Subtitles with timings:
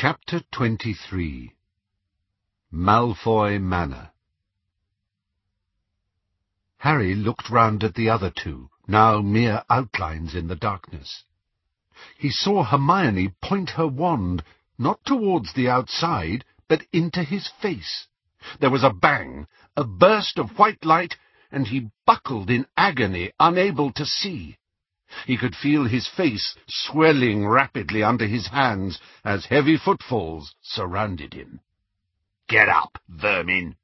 [0.00, 1.52] Chapter 23
[2.72, 4.12] Malfoy Manor
[6.78, 11.24] Harry looked round at the other two, now mere outlines in the darkness.
[12.16, 14.42] He saw Hermione point her wand,
[14.78, 18.06] not towards the outside, but into his face.
[18.58, 21.16] There was a bang, a burst of white light,
[21.52, 24.56] and he buckled in agony, unable to see.
[25.26, 31.58] He could feel his face swelling rapidly under his hands as heavy footfalls surrounded him.
[32.46, 33.74] Get up, vermin!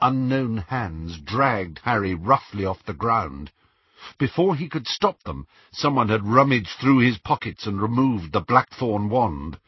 [0.00, 3.52] Unknown hands dragged Harry roughly off the ground.
[4.18, 9.08] Before he could stop them, someone had rummaged through his pockets and removed the blackthorn
[9.10, 9.60] wand.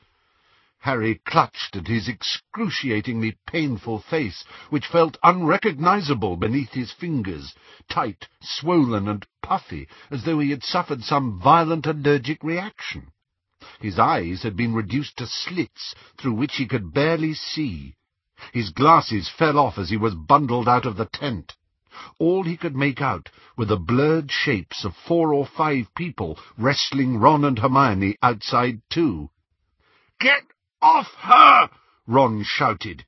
[0.82, 7.54] Harry clutched at his excruciatingly painful face, which felt unrecognizable beneath his fingers,
[7.88, 13.12] tight, swollen, and puffy, as though he had suffered some violent allergic reaction.
[13.78, 17.94] His eyes had been reduced to slits through which he could barely see.
[18.52, 21.56] His glasses fell off as he was bundled out of the tent.
[22.18, 27.18] All he could make out were the blurred shapes of four or five people wrestling
[27.18, 29.28] Ron and Hermione outside too.
[30.18, 30.44] Get
[30.82, 31.70] off her!
[32.06, 33.04] Ron shouted.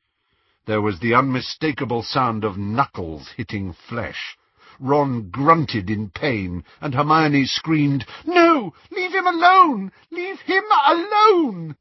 [0.66, 4.36] There was the unmistakable sound of knuckles hitting flesh.
[4.78, 8.74] Ron grunted in pain, and Hermione screamed, No!
[8.90, 9.92] Leave him alone!
[10.10, 11.76] Leave him alone!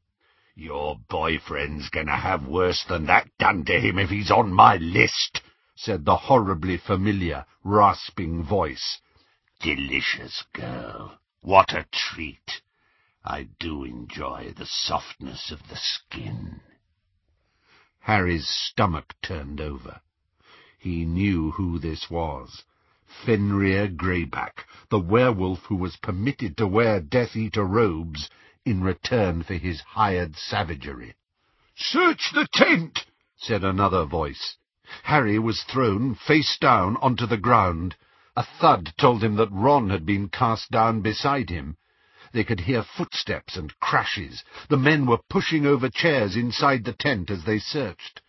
[0.54, 5.42] Your boyfriend's gonna have worse than that done to him if he's on my list,
[5.74, 9.00] said the horribly familiar, rasping voice.
[9.60, 11.18] Delicious girl.
[11.40, 12.60] What a treat.
[13.24, 16.60] I do enjoy the softness of the skin.
[18.00, 20.00] Harry's stomach turned over.
[20.76, 22.64] He knew who this was.
[23.06, 28.28] Fenrir Greyback, the werewolf who was permitted to wear Death Eater robes
[28.64, 31.14] in return for his hired savagery.
[31.76, 33.06] Search the tent,
[33.36, 34.56] said another voice.
[35.04, 37.94] Harry was thrown face down onto the ground.
[38.34, 41.76] A thud told him that Ron had been cast down beside him.
[42.32, 44.42] They could hear footsteps and crashes.
[44.68, 48.22] The men were pushing over chairs inside the tent as they searched.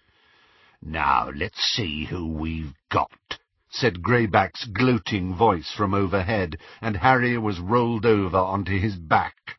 [0.81, 7.61] Now let's see who we've got, said Greyback's gloating voice from overhead, and Harry was
[7.61, 9.57] rolled over onto his back.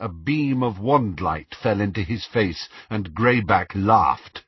[0.00, 4.44] A beam of wandlight fell into his face, and Greyback laughed.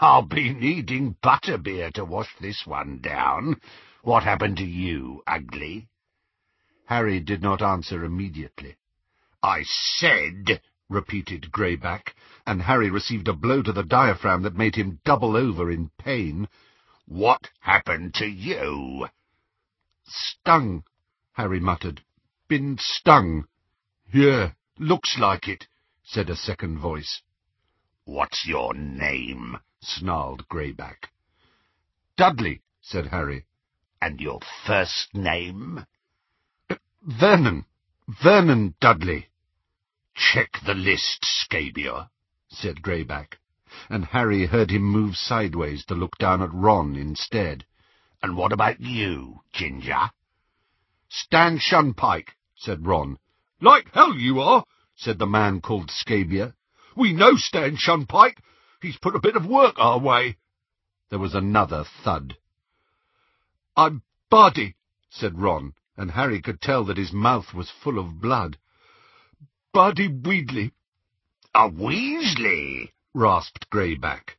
[0.00, 3.60] I'll be needing butterbeer to wash this one down.
[4.02, 5.88] What happened to you, ugly?
[6.86, 8.76] Harry did not answer immediately.
[9.42, 12.14] I said, repeated Greyback,
[12.46, 16.48] and Harry received a blow to the diaphragm that made him double over in pain.
[17.06, 19.08] What happened to you?
[20.04, 20.84] Stung,
[21.32, 22.02] Harry muttered.
[22.46, 23.48] Been stung.
[24.12, 25.66] Yeah, looks like it,
[26.04, 27.20] said a second voice.
[28.04, 29.58] What's your name?
[29.80, 31.10] snarled Greyback.
[32.16, 33.44] Dudley, said Harry.
[34.00, 35.84] And your first name?
[37.06, 37.64] Vernon.
[38.20, 39.28] Vernon Dudley.
[40.16, 42.08] Check the list, Scabior,
[42.48, 43.34] said Greyback,
[43.88, 47.64] and Harry heard him move sideways to look down at Ron instead.
[48.20, 50.10] And what about you, Ginger?
[51.08, 53.18] Stan Shunpike, said Ron.
[53.60, 54.64] Like hell you are,
[54.96, 56.54] said the man called Scabior.
[56.96, 58.38] We know Stan Shunpike.
[58.82, 60.38] He's put a bit of work our way.
[61.10, 62.36] There was another thud.
[63.76, 64.74] I'm Barty,
[65.08, 68.58] said Ron, and Harry could tell that his mouth was full of blood.
[69.72, 70.72] Buddy Weedley.
[71.54, 74.36] A Weasley, rasped Greyback.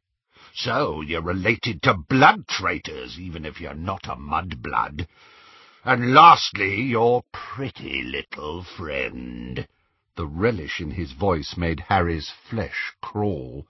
[0.53, 5.07] So you're related to blood traitors, even if you're not a mudblood.
[5.83, 9.67] And lastly, your pretty little friend.
[10.15, 13.67] The relish in his voice made Harry's flesh crawl.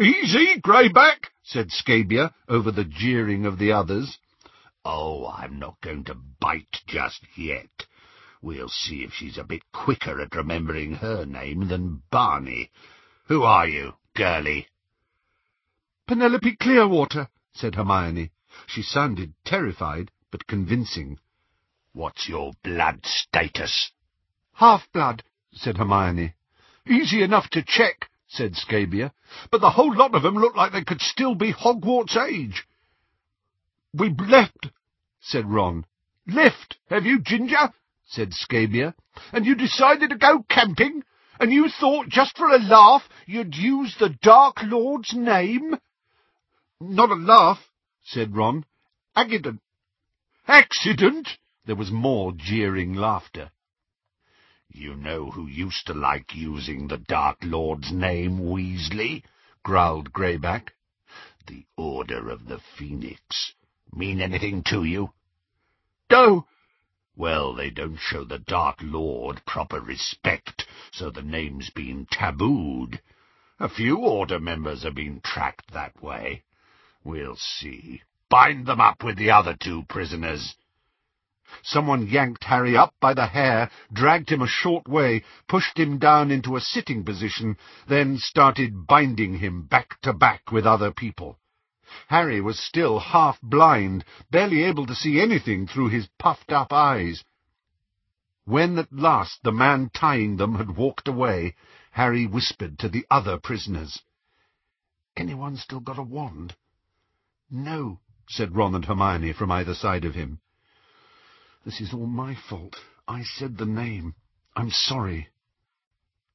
[0.00, 4.18] Easy, Greyback, said Scabior, over the jeering of the others.
[4.84, 7.86] Oh, I'm not going to bite just yet.
[8.40, 12.70] We'll see if she's a bit quicker at remembering her name than Barney.
[13.28, 14.66] Who are you, girlie?
[16.08, 18.32] Penelope Clearwater, said Hermione.
[18.66, 21.20] She sounded terrified, but convincing.
[21.92, 23.92] What's your blood status?
[24.54, 25.22] Half-blood,
[25.52, 26.34] said Hermione.
[26.88, 29.12] Easy enough to check, said Scabior,
[29.50, 32.66] but the whole lot of 'em look like they could still be Hogwarts age.
[33.94, 34.70] We left,
[35.20, 35.84] said Ron.
[36.26, 37.72] Left, have you, Ginger?
[38.06, 38.94] said Scabior.
[39.32, 41.02] And you decided to go camping?
[41.38, 45.76] And you thought, just for a laugh, you'd use the Dark Lord's name?
[46.80, 47.70] Not a laugh,
[48.02, 48.64] said Ron.
[49.14, 49.60] Accident.
[50.48, 51.28] Accident?
[51.66, 53.50] There was more jeering laughter.
[54.68, 59.22] You know who used to like using the Dark Lord's name, Weasley?
[59.62, 60.68] growled Greyback.
[61.46, 63.52] The Order of the Phoenix.
[63.94, 65.12] Mean anything to you?
[66.10, 66.46] No.
[67.14, 73.00] Well, they don't show the Dark Lord proper respect, so the name's been tabooed.
[73.60, 76.42] A few Order members have been tracked that way.
[77.04, 78.02] We'll see.
[78.30, 80.56] Bind them up with the other two prisoners.
[81.62, 86.30] Someone yanked Harry up by the hair, dragged him a short way, pushed him down
[86.30, 91.38] into a sitting position, then started binding him back to back with other people.
[92.08, 97.22] Harry was still half blind, barely able to see anything through his puffed-up eyes.
[98.44, 101.54] When at last the man tying them had walked away,
[101.90, 104.02] Harry whispered to the other prisoners.
[105.16, 106.56] "Anyone still got a wand?"
[107.50, 110.40] "No," said Ron and Hermione from either side of him.
[111.64, 112.76] This is all my fault.
[113.06, 114.14] I said the name.
[114.56, 115.28] I'm sorry.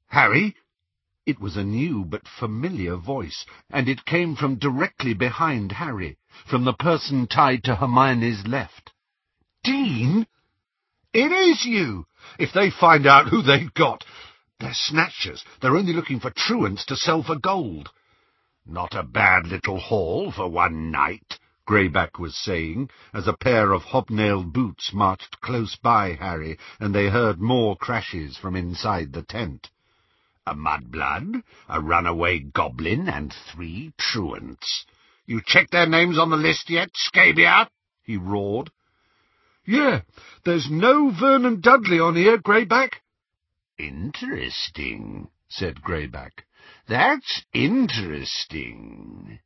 [0.08, 0.56] Harry?
[1.28, 6.64] It was a new but familiar voice, and it came from directly behind Harry, from
[6.64, 8.94] the person tied to Hermione's left.
[9.62, 10.26] Dean?
[11.12, 12.08] It is you!
[12.40, 14.06] If they find out who they've got,
[14.62, 15.44] they're snatchers.
[15.60, 17.92] They're only looking for truants to sell for gold.
[18.66, 23.84] Not a bad little haul for one night, Greyback was saying, as a pair of
[23.84, 29.70] hobnailed boots marched close by Harry, and they heard more crashes from inside the tent.
[30.48, 34.86] A mudblood, a runaway goblin, and three truants.
[35.26, 37.68] You checked their names on the list yet, Scabior?
[38.02, 38.72] he roared.
[39.66, 40.04] Yeah,
[40.46, 43.02] there's no Vernon Dudley on here, Greyback.
[43.78, 46.46] Interesting, said Greyback.
[46.88, 49.40] That's interesting.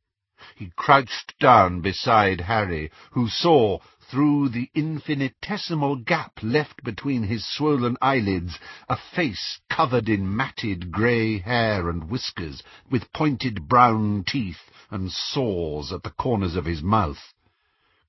[0.54, 3.80] He crouched down beside Harry, who saw,
[4.12, 11.38] through the infinitesimal gap left between his swollen eyelids, a face covered in matted grey
[11.38, 17.32] hair and whiskers, with pointed brown teeth and sores at the corners of his mouth.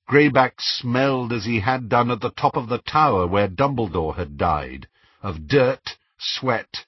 [0.06, 4.36] Greyback smelled as he had done at the top of the tower where Dumbledore had
[4.36, 4.86] died,
[5.22, 6.84] of dirt, sweat,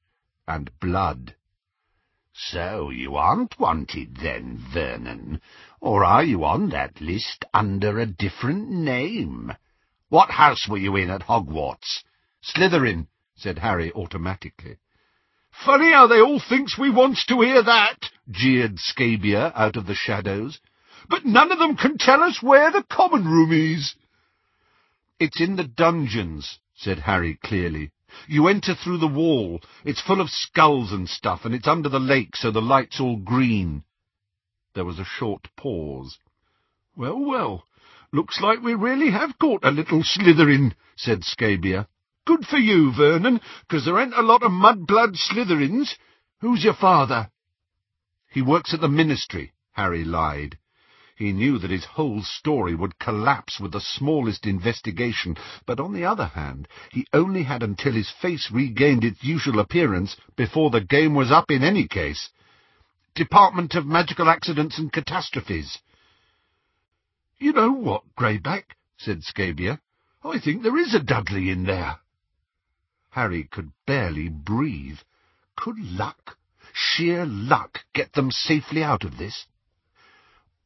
[0.46, 1.35] and blood.
[2.38, 5.40] So you aren't wanted then, Vernon,
[5.80, 9.54] or are you on that list under a different name?
[10.10, 12.04] What house were you in at Hogwarts?
[12.42, 13.06] Slytherin,
[13.36, 14.76] said Harry automatically.
[15.64, 19.94] Funny how they all thinks we wants to hear that, jeered Scabior out of the
[19.94, 20.60] shadows.
[21.08, 23.94] But none of them can tell us where the common room is.
[25.18, 27.92] It's in the dungeons, said Harry clearly.
[28.29, 29.61] You enter through the wall.
[29.85, 33.17] It's full of skulls and stuff, and it's under the lake, so the light's all
[33.17, 33.85] green.
[34.75, 36.19] There was a short pause.
[36.97, 37.64] Well, well,
[38.12, 41.87] looks like we really have caught a little Slytherin, said Scabior.
[42.25, 45.97] Good for you, Vernon, 'cause there ain't a lot of mud-blood Slytherins.
[46.41, 47.31] Who's your father?
[48.31, 50.58] He works at the ministry, Harry lied.
[51.16, 56.04] He knew that his whole story would collapse with the smallest investigation, but on the
[56.04, 61.14] other hand, he only had until his face regained its usual appearance before the game
[61.14, 62.28] was up in any case.
[63.14, 65.78] Department of Magical Accidents and Catastrophes.
[67.38, 69.80] You know what, Greyback, said Scabior.
[70.22, 71.98] I think there is a Dudley in there.
[73.08, 74.98] Harry could barely breathe.
[75.56, 76.36] Could luck,
[76.74, 79.46] sheer luck, get them safely out of this?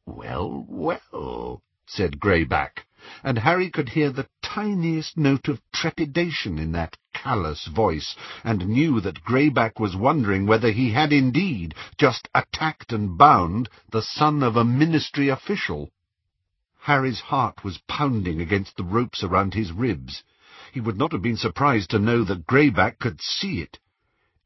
[0.07, 2.87] Well, well, said Greyback,
[3.23, 8.99] and Harry could hear the tiniest note of trepidation in that callous voice, and knew
[9.01, 14.55] that Greyback was wondering whether he had indeed just attacked and bound the son of
[14.55, 15.91] a ministry official.
[16.79, 20.23] Harry's heart was pounding against the ropes around his ribs.
[20.71, 23.77] He would not have been surprised to know that Greyback could see it.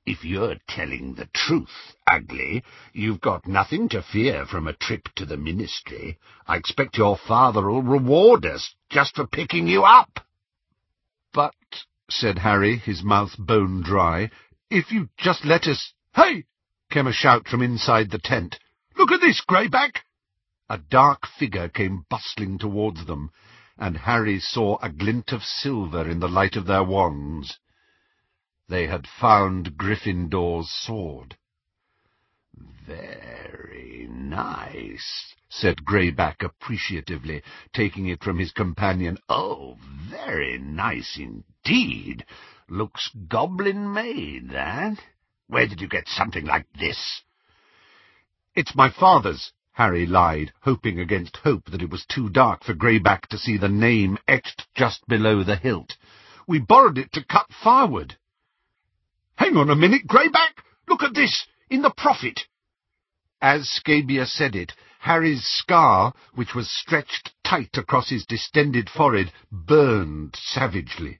[0.07, 5.25] If you're telling the truth, Ugly, you've got nothing to fear from a trip to
[5.25, 6.19] the ministry.
[6.45, 10.19] I expect your father'll reward us just for picking you up.
[11.33, 11.55] But,
[12.07, 14.29] said Harry, his mouth bone dry,
[14.69, 16.45] if you just let us— Hey!
[16.91, 18.59] came a shout from inside the tent.
[18.95, 20.03] Look at this, Greyback!
[20.69, 23.31] A dark figure came bustling towards them,
[23.75, 27.57] and Harry saw a glint of silver in the light of their wands.
[28.67, 31.37] They had found Gryffindor's sword.
[32.87, 37.43] Very nice, said Greyback appreciatively,
[37.73, 39.19] taking it from his companion.
[39.29, 39.77] Oh,
[40.09, 42.25] very nice indeed.
[42.67, 44.97] Looks goblin-made, that.
[45.47, 47.21] Where did you get something like this?
[48.55, 53.27] It's my father's, Harry lied, hoping against hope that it was too dark for Greyback
[53.27, 55.97] to see the name etched just below the hilt.
[56.47, 58.17] We borrowed it to cut firewood.
[59.37, 60.63] Hang on a minute, Greyback!
[60.87, 62.47] Look at this, in the Prophet!
[63.41, 70.35] As Scabior said it, Harry's scar, which was stretched tight across his distended forehead, burned
[70.37, 71.19] savagely.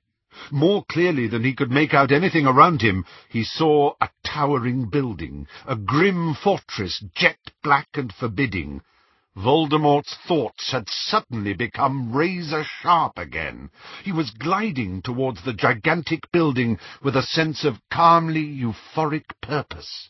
[0.50, 5.48] More clearly than he could make out anything around him, he saw a towering building,
[5.66, 8.82] a grim fortress, jet black and forbidding.
[9.36, 13.70] Voldemort's thoughts had suddenly become razor-sharp again.
[14.04, 20.10] He was gliding towards the gigantic building with a sense of calmly euphoric purpose.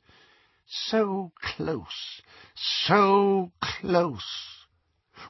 [0.68, 2.22] So close,
[2.56, 4.55] so close.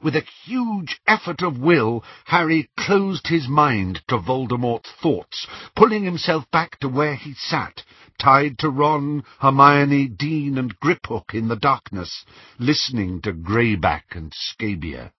[0.02, 6.50] With a huge effort of will, Harry closed his mind to Voldemort's thoughts, pulling himself
[6.50, 7.84] back to where he sat,
[8.18, 12.24] tied to Ron, Hermione, Dean, and Griphook in the darkness,
[12.58, 15.12] listening to Greyback and Scabior.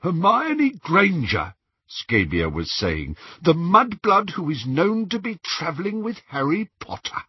[0.00, 1.54] Hermione Granger,
[1.88, 7.22] Scabior was saying, the mudblood who is known to be travelling with Harry Potter.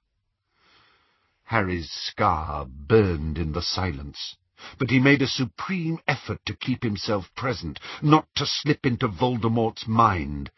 [1.46, 4.36] Harry's scar burned in the silence,
[4.78, 9.88] but he made a supreme effort to keep himself present, not to slip into Voldemort's
[9.88, 10.52] mind.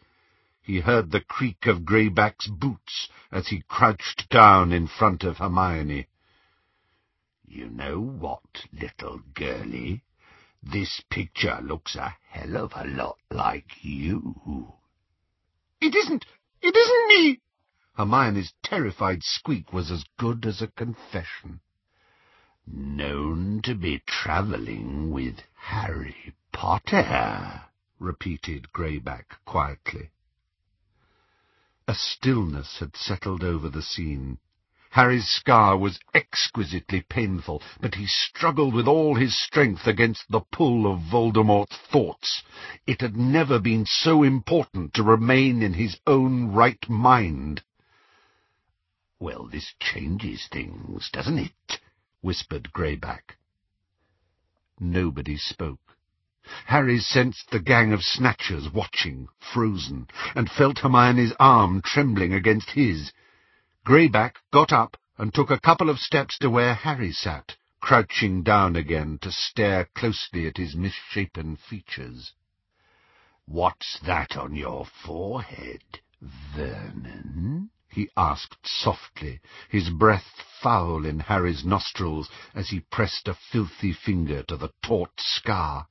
[0.61, 6.07] He heard the creak of Greyback's boots as he crouched down in front of Hermione.
[7.45, 10.03] You know what, little girlie?
[10.61, 14.73] This picture looks a hell of a lot like you.
[15.81, 16.25] It isn't!
[16.61, 17.41] It isn't me!
[17.95, 21.59] Hermione's terrified squeak was as good as a confession.
[22.65, 27.65] Known to be travelling with Harry Potter,
[27.99, 30.11] repeated Greyback quietly.
[31.89, 34.37] A stillness had settled over the scene.
[34.91, 40.89] Harry's scar was exquisitely painful, but he struggled with all his strength against the pull
[40.89, 42.43] of Voldemort's thoughts.
[42.87, 47.61] It had never been so important to remain in his own right mind.
[49.19, 51.81] Well, this changes things, doesn't it?
[52.23, 53.35] Whispered Greyback.
[54.79, 55.97] Nobody spoke.
[56.65, 63.11] Harry sensed the gang of snatchers watching, frozen, and felt Hermione's arm trembling against his.
[63.85, 68.75] Greyback got up and took a couple of steps to where Harry sat, crouching down
[68.75, 72.33] again to stare closely at his misshapen features.
[73.45, 75.99] What's that on your forehead,
[76.55, 77.69] Vernon?
[77.93, 84.41] He asked softly, his breath foul in Harry's nostrils as he pressed a filthy finger
[84.43, 85.87] to the taut scar.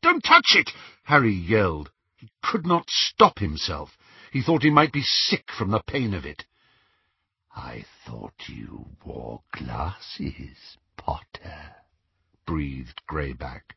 [0.00, 0.70] Don't touch it!
[1.04, 1.90] Harry yelled.
[2.16, 3.98] He could not stop himself.
[4.32, 6.44] He thought he might be sick from the pain of it.
[7.54, 11.74] I thought you wore glasses, Potter,
[12.46, 13.74] breathed Greyback.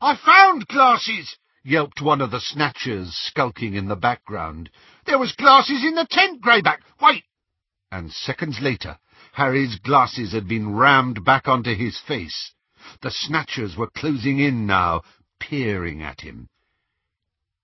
[0.00, 1.38] I found glasses!
[1.64, 4.70] Yelped one of the snatchers skulking in the background.
[5.06, 6.80] There was glasses in the tent, Greyback.
[7.00, 7.24] Wait!
[7.90, 8.98] And seconds later,
[9.32, 12.52] Harry's glasses had been rammed back onto his face.
[13.00, 15.02] The snatchers were closing in now,
[15.40, 16.48] peering at him.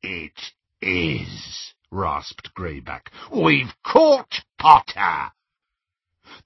[0.02, 3.08] It is, rasped Greyback.
[3.30, 5.32] We've caught Potter!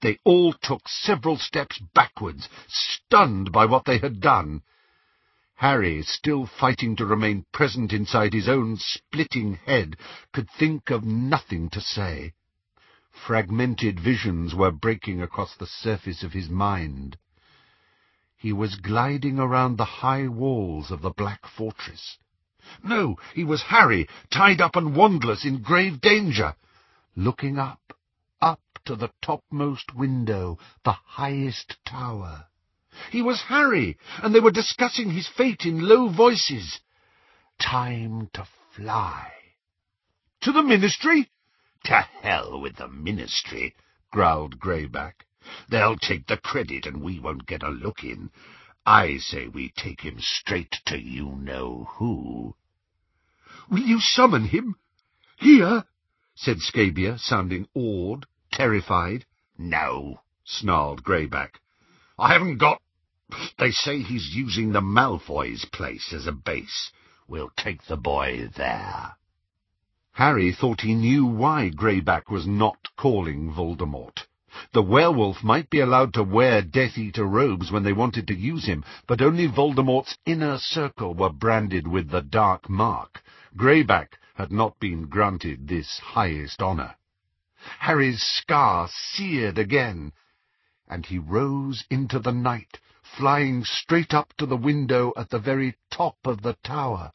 [0.01, 4.61] They all took several steps backwards, stunned by what they had done.
[5.59, 9.95] Harry, still fighting to remain present inside his own splitting head,
[10.33, 12.33] could think of nothing to say.
[13.09, 17.17] Fragmented visions were breaking across the surface of his mind.
[18.35, 22.17] He was gliding around the high walls of the Black Fortress.
[22.83, 26.55] No, he was Harry, tied up and wandless in grave danger,
[27.15, 27.93] looking up,
[28.41, 32.47] up to the topmost window, the highest tower.
[33.11, 36.79] He was Harry, and they were discussing his fate in low voices.
[37.59, 39.31] Time to fly.
[40.41, 41.29] To the Ministry?
[41.85, 43.75] To hell with the Ministry,
[44.11, 45.25] growled Greyback.
[45.69, 48.31] They'll take the credit and we won't get a look in.
[48.85, 52.55] I say we take him straight to you-know-who.
[53.69, 54.75] Will you summon him?
[55.37, 55.85] Here?
[56.35, 59.25] said Scabior, sounding awed, terrified.
[59.57, 61.59] No, snarled Greyback.
[62.17, 62.81] I haven't got
[63.57, 66.91] they say he's using the Malfoy's place as a base.
[67.27, 69.15] We'll take the boy there.
[70.11, 74.27] Harry thought he knew why Greyback was not calling Voldemort.
[74.71, 78.65] The werewolf might be allowed to wear Death Eater robes when they wanted to use
[78.65, 83.21] him, but only Voldemort's inner circle were branded with the Dark Mark.
[83.57, 86.95] Greyback had not been granted this highest honour.
[87.79, 90.13] Harry's scar seared again,
[90.87, 92.79] and he rose into the night,
[93.17, 97.11] flying straight up to the window at the very top of the tower.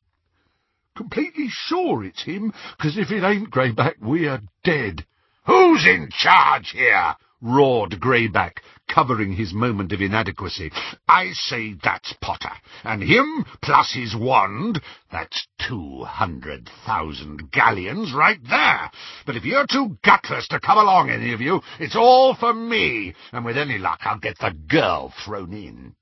[0.97, 5.07] Completely sure it's him, 'cause if it ain't Greyback, we are dead,
[5.47, 7.17] Who's in charge here?
[7.41, 10.71] Roared Greyback, covering his moment of inadequacy.
[11.09, 12.53] I say that's Potter,
[12.85, 14.81] and him plus his wand,
[15.11, 18.91] that's two hundred thousand galleons right there.
[19.27, 23.15] But if you're too gutless to come along, any of you, it's all for me,
[23.33, 25.95] and with any luck I'll get the girl thrown in.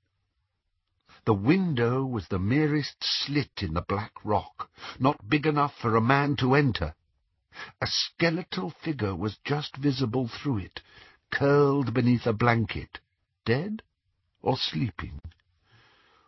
[1.25, 4.69] The window was the merest slit in the black rock,
[4.99, 6.95] not big enough for a man to enter.
[7.81, 10.81] A skeletal figure was just visible through it,
[11.31, 12.99] curled beneath a blanket,
[13.45, 13.81] dead
[14.41, 15.21] or sleeping.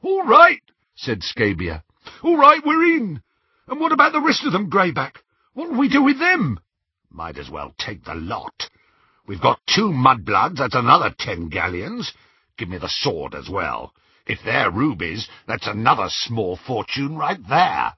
[0.02, 0.62] All right,
[0.96, 1.84] said Scabior.
[2.24, 3.22] All right, we're in.
[3.68, 5.18] And what about the rest of them, Greyback?
[5.54, 6.60] What'll we do with them?
[7.10, 8.70] Might as well take the lot.
[9.28, 12.14] We've got two mudbloods, that's another ten galleons.
[12.58, 13.94] Give me the sword as well.
[14.26, 17.94] If they're rubies, that's another small fortune right there.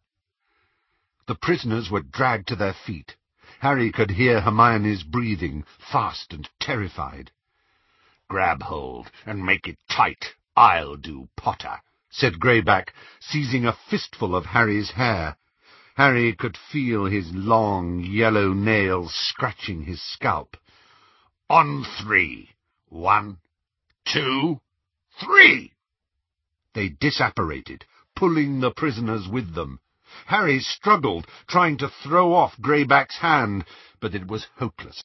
[1.27, 3.15] The prisoners were dragged to their feet.
[3.63, 7.31] Harry could hear Hermione's breathing, fast and terrified.
[8.27, 10.35] Grab hold and make it tight.
[10.53, 11.79] I'll do Potter,
[12.09, 12.89] said Greyback,
[13.21, 15.37] seizing a fistful of Harry's hair.
[15.95, 20.57] Harry could feel his long, yellow nails scratching his scalp.
[21.49, 22.49] On three.
[22.89, 23.37] One,
[24.03, 24.59] two,
[25.21, 25.71] three!
[26.73, 29.79] They disapparated, pulling the prisoners with them.
[30.27, 33.65] Harry struggled, trying to throw off Greyback's hand,
[33.99, 35.01] but it was hopeless.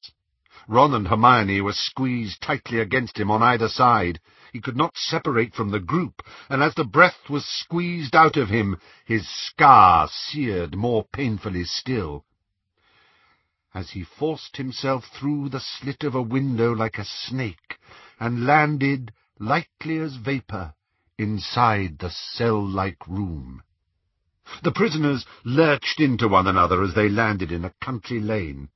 [0.67, 4.21] Ron and Hermione were squeezed tightly against him on either side.
[4.53, 8.50] He could not separate from the group, and as the breath was squeezed out of
[8.50, 12.27] him, his scar seared more painfully still.
[13.73, 17.79] As he forced himself through the slit of a window like a snake,
[18.21, 20.75] and landed, lightly as vapour,
[21.17, 23.62] inside the cell-like room.
[24.62, 28.71] The prisoners lurched into one another as they landed in a country lane.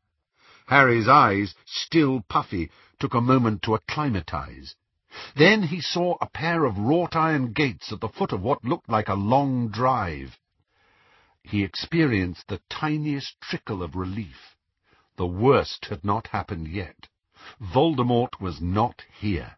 [0.66, 4.76] Harry's eyes, still puffy, took a moment to acclimatize.
[5.34, 9.08] Then he saw a pair of wrought-iron gates at the foot of what looked like
[9.08, 10.38] a long drive.
[11.42, 14.56] He experienced the tiniest trickle of relief.
[15.16, 17.08] The worst had not happened yet.
[17.60, 19.56] Voldemort was not here.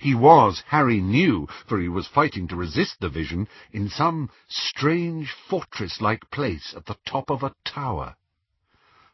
[0.00, 5.32] He was, Harry knew, for he was fighting to resist the vision, in some strange
[5.48, 8.16] fortress-like place at the top of a tower.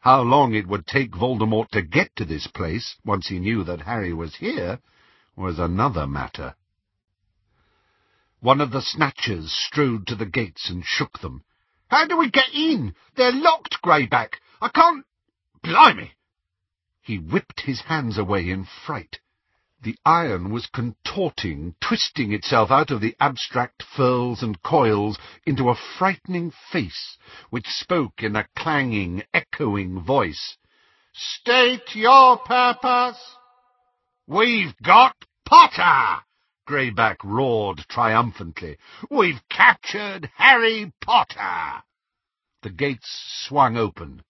[0.01, 3.81] How long it would take Voldemort to get to this place, once he knew that
[3.81, 4.79] Harry was here,
[5.35, 6.55] was another matter.
[8.39, 11.43] One of the Snatchers strode to the gates and shook them.
[11.87, 12.95] How do we get in?
[13.15, 14.41] They're locked, Greyback.
[14.61, 15.05] I can't...
[15.61, 16.11] Blimey!
[17.01, 19.19] He whipped his hands away in fright.
[19.83, 25.75] The iron was contorting, twisting itself out of the abstract furls and coils into a
[25.75, 27.17] frightening face,
[27.49, 30.55] which spoke in a clanging, echoing voice.
[31.11, 33.35] State your purpose!
[34.25, 36.23] We've got Potter!
[36.65, 38.77] Greyback roared triumphantly.
[39.11, 41.83] We've captured Harry Potter!
[42.61, 44.23] The gates swung open.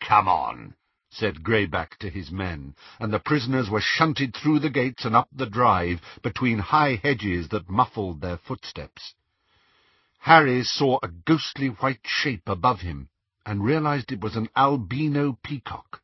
[0.00, 0.74] Come on,
[1.10, 5.28] said Greyback to his men, and the prisoners were shunted through the gates and up
[5.32, 9.14] the drive between high hedges that muffled their footsteps.
[10.20, 13.08] Harry saw a ghostly white shape above him,
[13.44, 16.00] and realized it was an albino peacock.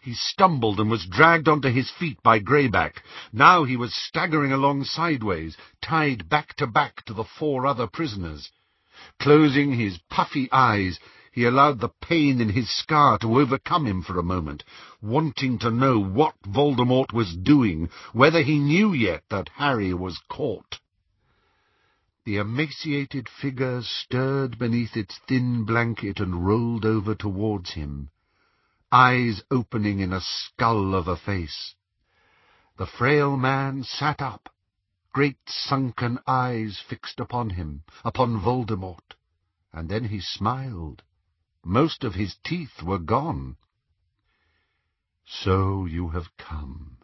[0.00, 3.02] He stumbled and was dragged onto his feet by Greyback.
[3.32, 8.50] Now he was staggering along sideways, tied back to back to the four other prisoners.
[9.18, 10.98] Closing his puffy eyes,
[11.34, 14.62] he allowed the pain in his scar to overcome him for a moment,
[15.00, 20.78] wanting to know what Voldemort was doing, whether he knew yet that Harry was caught.
[22.26, 28.10] The emaciated figure stirred beneath its thin blanket and rolled over towards him,
[28.92, 31.74] eyes opening in a skull of a face.
[32.76, 34.50] The frail man sat up,
[35.14, 39.14] great sunken eyes fixed upon him, upon Voldemort,
[39.72, 41.02] and then he smiled.
[41.64, 43.56] Most of his teeth were gone.
[45.24, 46.98] So you have come.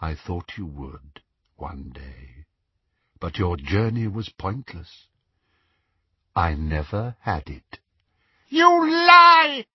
[0.00, 1.20] I thought you would,
[1.56, 2.46] one day.
[3.18, 5.08] But your journey was pointless.
[6.36, 7.80] I never had it.
[8.48, 9.66] You lie!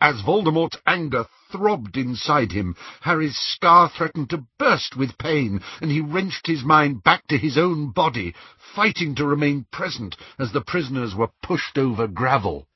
[0.00, 6.00] As Voldemort's anger throbbed inside him, Harry's scar threatened to burst with pain, and he
[6.00, 8.34] wrenched his mind back to his own body,
[8.76, 12.68] fighting to remain present as the prisoners were pushed over gravel.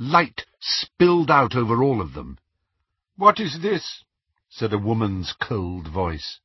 [0.00, 2.38] Light spilled out over all of them.
[3.16, 4.04] What is this?
[4.48, 6.38] said a woman's cold voice.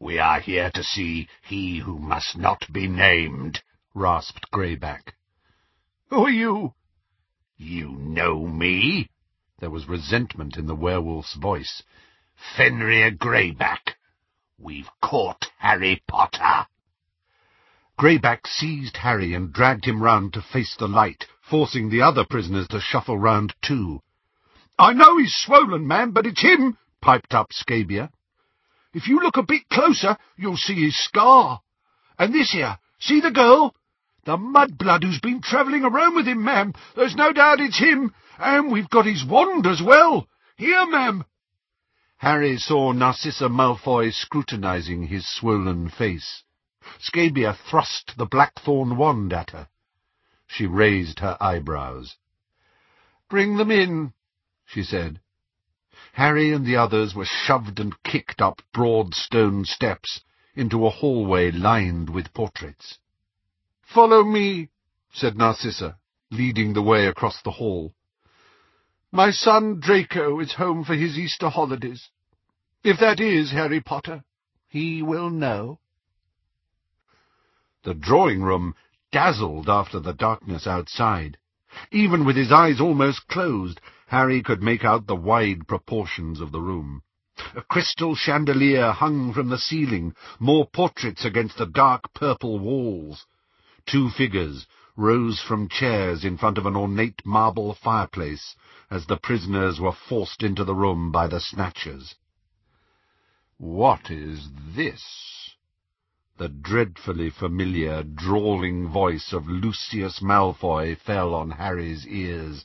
[0.00, 5.12] We are here to see he who must not be named, rasped Greyback.
[6.08, 6.74] Who are you?
[7.58, 9.10] You know me.
[9.58, 11.82] There was resentment in the werewolf's voice.
[12.56, 13.96] Fenrir Greyback,
[14.56, 16.66] we've caught Harry Potter.
[17.98, 22.68] Greyback seized Harry and dragged him round to face the light, forcing the other prisoners
[22.68, 24.00] to shuffle round too.
[24.78, 28.10] I know he's swollen, man, but it's him, piped up Scabior.
[28.94, 31.60] If you look a bit closer, you'll see his scar.
[32.16, 33.74] And this here, see the girl?
[34.24, 36.74] The mudblood who's been travelling around with him, ma'am.
[36.94, 38.14] There's no doubt it's him.
[38.38, 40.28] And we've got his wand as well.
[40.56, 41.24] Here, ma'am.
[42.18, 46.44] Harry saw Narcissa Malfoy scrutinizing his swollen face.
[46.98, 49.68] Scabior thrust the blackthorn wand at her.
[50.46, 52.16] She raised her eyebrows.
[53.28, 54.14] Bring them in,
[54.64, 55.20] she said.
[56.12, 60.20] Harry and the others were shoved and kicked up broad stone steps
[60.54, 62.98] into a hallway lined with portraits.
[63.82, 64.68] Follow me,
[65.12, 65.98] said Narcissa,
[66.30, 67.94] leading the way across the hall.
[69.12, 72.10] My son Draco is home for his Easter holidays.
[72.82, 74.24] If that is Harry Potter,
[74.68, 75.78] he will know.
[77.84, 78.74] The drawing-room
[79.12, 81.38] dazzled after the darkness outside.
[81.92, 86.60] Even with his eyes almost closed, Harry could make out the wide proportions of the
[86.60, 87.02] room.
[87.54, 93.26] A crystal chandelier hung from the ceiling, more portraits against the dark purple walls.
[93.86, 98.56] Two figures rose from chairs in front of an ornate marble fireplace
[98.90, 102.16] as the prisoners were forced into the room by the snatchers.
[103.56, 105.37] What is this?
[106.38, 112.64] The dreadfully familiar, drawling voice of Lucius Malfoy fell on Harry's ears.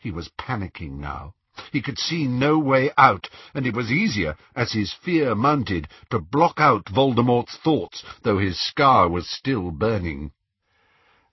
[0.00, 1.34] He was panicking now.
[1.70, 6.18] He could see no way out, and it was easier, as his fear mounted, to
[6.18, 10.32] block out Voldemort's thoughts, though his scar was still burning.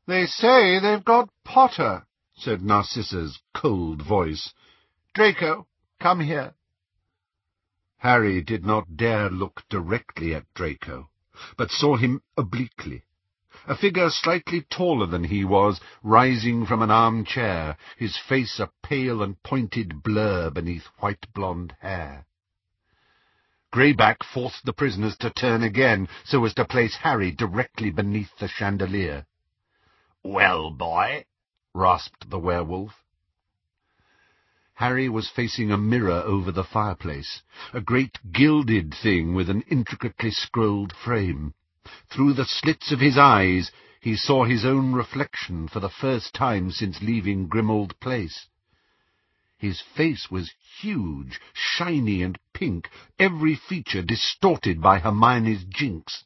[0.08, 4.54] They say they've got Potter, said Narcissa's cold voice.
[5.14, 5.68] Draco,
[6.02, 6.54] come here.
[8.00, 11.10] Harry did not dare look directly at Draco
[11.58, 13.04] but saw him obliquely.
[13.68, 19.24] A figure slightly taller than he was, rising from an armchair, his face a pale
[19.24, 22.26] and pointed blur beneath white blonde hair.
[23.72, 28.48] Greyback forced the prisoners to turn again, so as to place Harry directly beneath the
[28.48, 29.26] chandelier.
[30.24, 31.26] Well, boy,
[31.74, 33.05] rasped the werewolf.
[34.78, 40.30] Harry was facing a mirror over the fireplace, a great gilded thing with an intricately
[40.30, 41.54] scrolled frame.
[42.10, 46.72] Through the slits of his eyes he saw his own reflection for the first time
[46.72, 48.48] since leaving Grimmauld Place.
[49.58, 56.26] His face was huge, shiny and pink, every feature distorted by Hermione's jinx.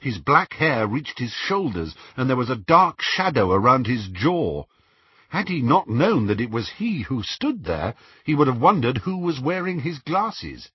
[0.00, 4.64] His black hair reached his shoulders, and there was a dark shadow around his jaw.
[5.36, 7.94] Had he not known that it was he who stood there,
[8.24, 10.70] he would have wondered who was wearing his glasses.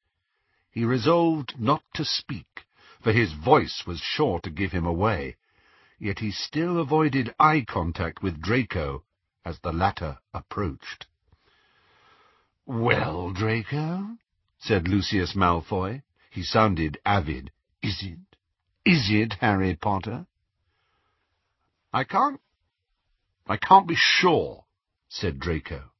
[0.69, 2.67] He resolved not to speak,
[3.01, 5.35] for his voice was sure to give him away.
[5.97, 9.03] Yet he still avoided eye contact with Draco
[9.43, 11.07] as the latter approached.
[12.67, 14.15] "Well, Draco?"
[14.59, 16.03] said Lucius Malfoy.
[16.29, 17.51] He sounded avid.
[17.81, 18.37] "Is it?
[18.85, 20.27] Is it Harry Potter?"
[21.91, 22.39] "I can't
[23.47, 24.65] I can't be sure,
[25.09, 25.91] said Draco.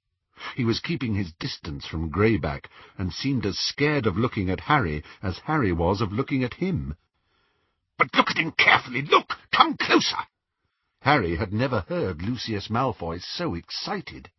[0.56, 5.04] He was keeping his distance from Greyback, and seemed as scared of looking at Harry
[5.24, 6.96] as Harry was of looking at him.
[7.98, 9.02] But look at him carefully.
[9.02, 9.40] Look!
[9.52, 10.18] Come closer!
[11.02, 14.30] Harry had never heard Lucius Malfoy so excited.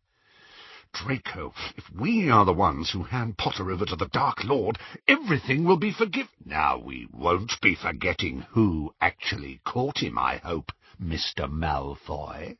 [0.93, 5.65] Draco, if we are the ones who hand Potter over to the Dark Lord, everything
[5.65, 6.31] will be forgiven.
[6.45, 11.51] Now, we won't be forgetting who actually caught him, I hope, Mr.
[11.51, 12.57] Malfoy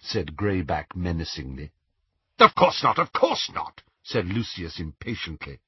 [0.00, 1.72] said Greyback menacingly.
[2.38, 5.58] Of course not, of course not, said Lucius impatiently.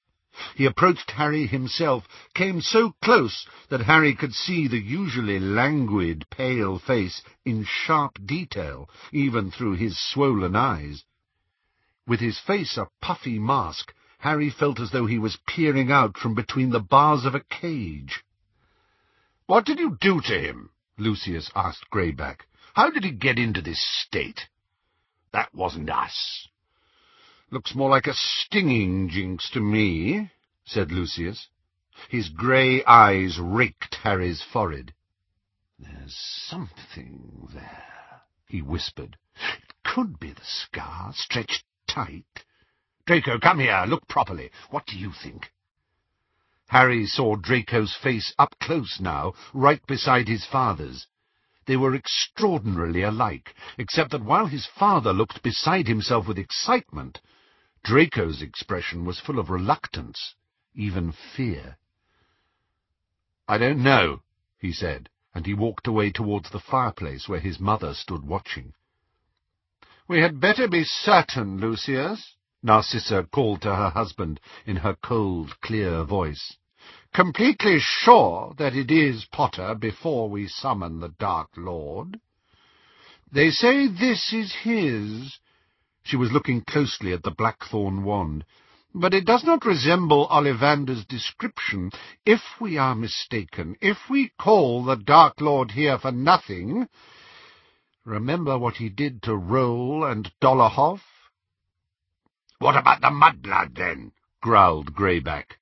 [0.55, 6.79] He approached Harry himself, came so close that Harry could see the usually languid, pale
[6.79, 11.05] face in sharp detail, even through his swollen eyes.
[12.07, 16.35] With his face a puffy mask, Harry felt as though he was peering out from
[16.35, 18.23] between the bars of a cage.
[19.47, 22.47] "'What did you do to him?' Lucius asked Greyback.
[22.75, 24.49] How did he get into this state?
[25.33, 26.49] That wasn't us.
[27.51, 30.31] Looks more like a stinging jinx to me,
[30.65, 31.49] said Lucius.
[32.09, 34.95] His grey eyes raked Harry's forehead.
[35.79, 36.17] There's
[36.49, 39.17] something there, he whispered.
[39.35, 42.45] It could be the scar, stretched tight.
[43.07, 44.51] Draco, come here, look properly.
[44.71, 45.53] What do you think?
[46.69, 51.09] Harry saw Draco's face up close now, right beside his father's.
[51.67, 57.21] They were extraordinarily alike, except that while his father looked beside himself with excitement,
[57.83, 60.35] Draco's expression was full of reluctance,
[60.75, 61.77] even fear.
[63.49, 64.23] I don't know,
[64.59, 68.75] he said, and he walked away towards the fireplace where his mother stood watching.
[70.09, 76.05] We had better be certain, Lucius, Narcissa called to her husband in her cold, clear
[76.05, 76.57] voice.
[77.13, 82.21] Completely sure that it is Potter before we summon the Dark Lord.
[83.33, 85.39] They say this is his.
[86.05, 88.45] She was looking closely at the blackthorn wand.
[88.95, 91.91] But it does not resemble Ollivander's description.
[92.25, 96.89] If we are mistaken, if we call the Dark Lord here for nothing,
[98.05, 101.01] remember what he did to Rowle and Dolohov?
[102.59, 104.13] What about the mudblood, then?
[104.41, 105.60] growled Greyback.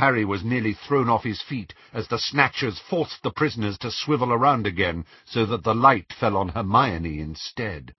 [0.00, 4.32] Harry was nearly thrown off his feet as the Snatchers forced the prisoners to swivel
[4.32, 7.94] around again so that the light fell on Hermione instead.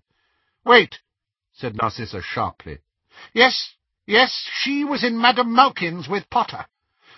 [0.66, 0.98] Wait,
[1.54, 2.80] said Narcissa sharply.
[3.34, 3.76] Yes,
[4.08, 6.66] yes, she was in Madame Malkin's with Potter.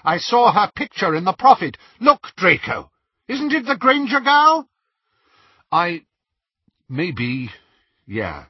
[0.04, 1.78] I saw her picture in the Prophet.
[2.02, 2.92] Look, Draco,
[3.30, 4.68] isn't it the Granger girl?
[5.72, 6.02] I...
[6.90, 7.52] maybe...
[8.06, 8.48] yeah.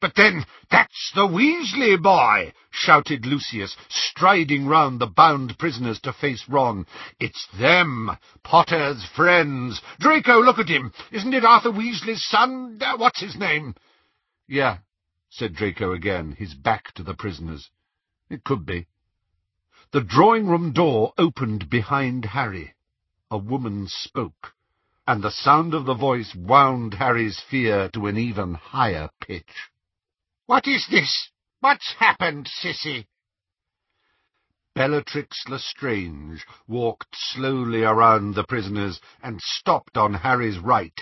[0.00, 6.44] But then that's the Weasley boy, shouted Lucius, striding round the bound prisoners to face
[6.48, 6.86] Ron.
[7.18, 8.10] It's them,
[8.44, 9.82] Potter's friends.
[9.98, 10.92] Draco, look at him.
[11.10, 12.78] Isn't it Arthur Weasley's son?
[12.80, 13.74] Uh, what's his name?
[14.46, 14.78] Yeah,
[15.30, 17.70] said Draco again, his back to the prisoners.
[18.30, 18.86] It could be.
[19.92, 22.74] The drawing-room door opened behind Harry.
[23.30, 24.54] A woman spoke,
[25.06, 29.70] and the sound of the voice wound Harry's fear to an even higher pitch.
[30.48, 31.28] What is this?
[31.60, 33.06] What's happened, Cissy?
[34.74, 40.98] Bellatrix Lestrange walked slowly around the prisoners and stopped on Harry's right,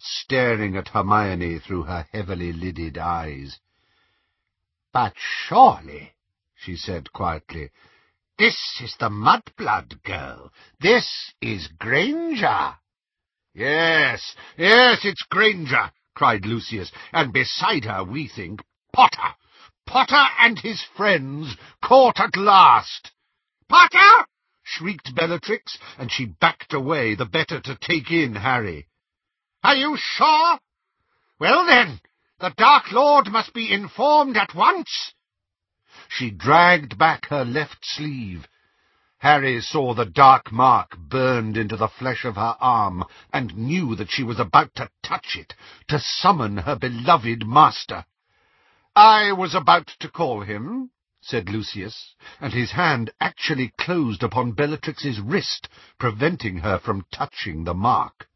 [0.00, 3.60] staring at Hermione through her heavily lidded eyes.
[4.92, 6.14] But surely,
[6.56, 7.70] she said quietly,
[8.36, 10.52] this is the Mudblood girl.
[10.80, 12.74] This is Granger.
[13.54, 19.34] Yes, yes, it's Granger, cried Lucius, and beside her, we think, Potter!
[19.86, 23.12] Potter and his friends caught at last!
[23.68, 24.26] Potter!
[24.62, 28.88] shrieked Bellatrix, and she backed away the better to take in Harry.
[29.62, 30.58] Are you sure?
[31.38, 32.00] Well then,
[32.38, 35.12] the Dark Lord must be informed at once.
[36.08, 38.48] She dragged back her left sleeve.
[39.18, 44.10] Harry saw the dark mark burned into the flesh of her arm, and knew that
[44.10, 45.54] she was about to touch it,
[45.88, 48.04] to summon her beloved master.
[49.00, 55.20] I was about to call him, said Lucius, and his hand actually closed upon Bellatrix's
[55.20, 55.68] wrist,
[56.00, 58.28] preventing her from touching the mark.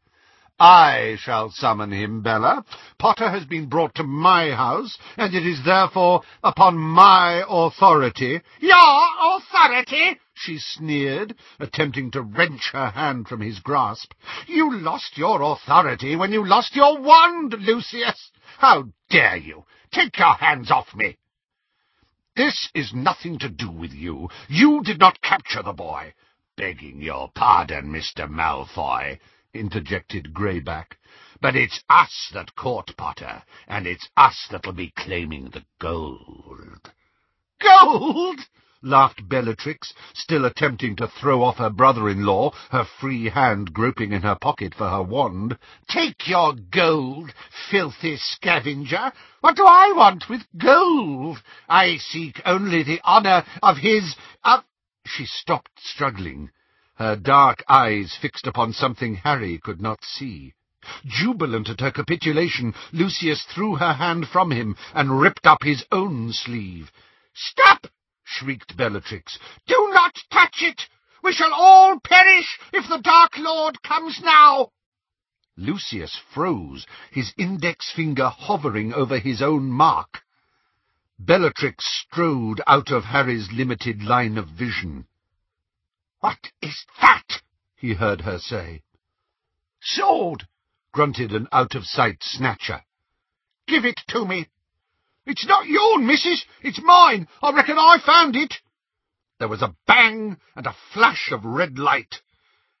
[0.59, 2.63] I shall summon him, Bella.
[2.99, 9.37] Potter has been brought to my house, and it is therefore upon my authority— Your
[9.37, 10.19] authority?
[10.35, 14.13] she sneered, attempting to wrench her hand from his grasp.
[14.47, 18.31] You lost your authority when you lost your wand, Lucius.
[18.57, 19.65] How dare you!
[19.91, 21.17] Take your hands off me!
[22.35, 24.29] This is nothing to do with you.
[24.47, 26.13] You did not capture the boy.
[26.55, 28.29] Begging your pardon, Mr.
[28.29, 29.19] Malfoy,
[29.53, 30.97] interjected Greyback.
[31.41, 36.91] But it's us that caught Potter, and it's us that'll be claiming the gold.
[37.61, 38.39] Gold?
[38.83, 44.35] laughed Bellatrix, still attempting to throw off her brother-in-law, her free hand groping in her
[44.35, 45.57] pocket for her wand.
[45.87, 47.33] Take your gold,
[47.71, 49.13] filthy scavenger!
[49.39, 51.41] What do I want with gold?
[51.69, 54.15] I seek only the honour of his...
[54.43, 54.63] of...
[55.05, 56.51] She stopped struggling,
[57.03, 60.53] her dark eyes fixed upon something Harry could not see.
[61.05, 66.31] Jubilant at her capitulation, Lucius threw her hand from him and ripped up his own
[66.31, 66.93] sleeve.
[67.33, 67.87] Stop!
[68.23, 69.37] shrieked Bellatrix.
[69.67, 70.87] Do not touch it!
[71.21, 74.69] We shall all perish if the Dark Lord comes now!
[75.57, 80.23] Lucius froze, his index finger hovering over his own mark.
[81.19, 85.05] Bellatrix strode out of Harry's limited line of vision.
[86.23, 87.41] What is that?
[87.75, 88.81] he heard her say.
[89.81, 90.47] Sword,
[90.93, 92.85] grunted an out-of-sight snatcher.
[93.67, 94.47] Give it to me,
[95.25, 96.45] it's not yourn, missus.
[96.61, 97.27] It's mine.
[97.41, 98.53] I reckon I found it.
[99.37, 102.21] There was a bang and a flash of red light.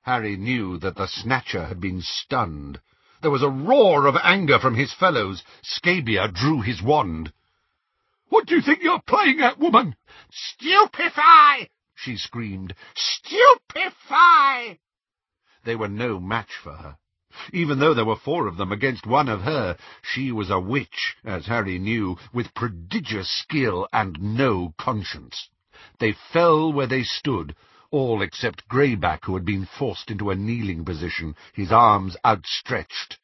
[0.03, 2.79] Harry knew that the snatcher had been stunned.
[3.21, 5.43] There was a roar of anger from his fellows.
[5.61, 7.33] Scabior drew his wand.
[8.29, 9.97] What do you think you're playing at, woman?
[10.31, 11.69] Stupefy!
[11.95, 12.75] She screamed.
[12.95, 14.79] Stupefy!
[15.63, 16.97] They were no match for her.
[17.51, 21.15] Even though there were four of them against one of her, she was a witch,
[21.23, 25.49] as Harry knew, with prodigious skill and no conscience.
[25.99, 27.55] They fell where they stood,
[27.89, 33.17] all except Greyback, who had been forced into a kneeling position, his arms outstretched.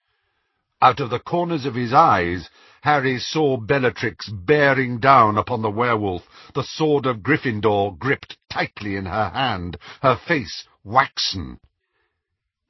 [0.82, 2.50] Out of the corners of his eyes,
[2.82, 6.24] Harry saw Bellatrix bearing down upon the werewolf,
[6.56, 11.60] the sword of Gryffindor gripped tightly in her hand, her face waxen.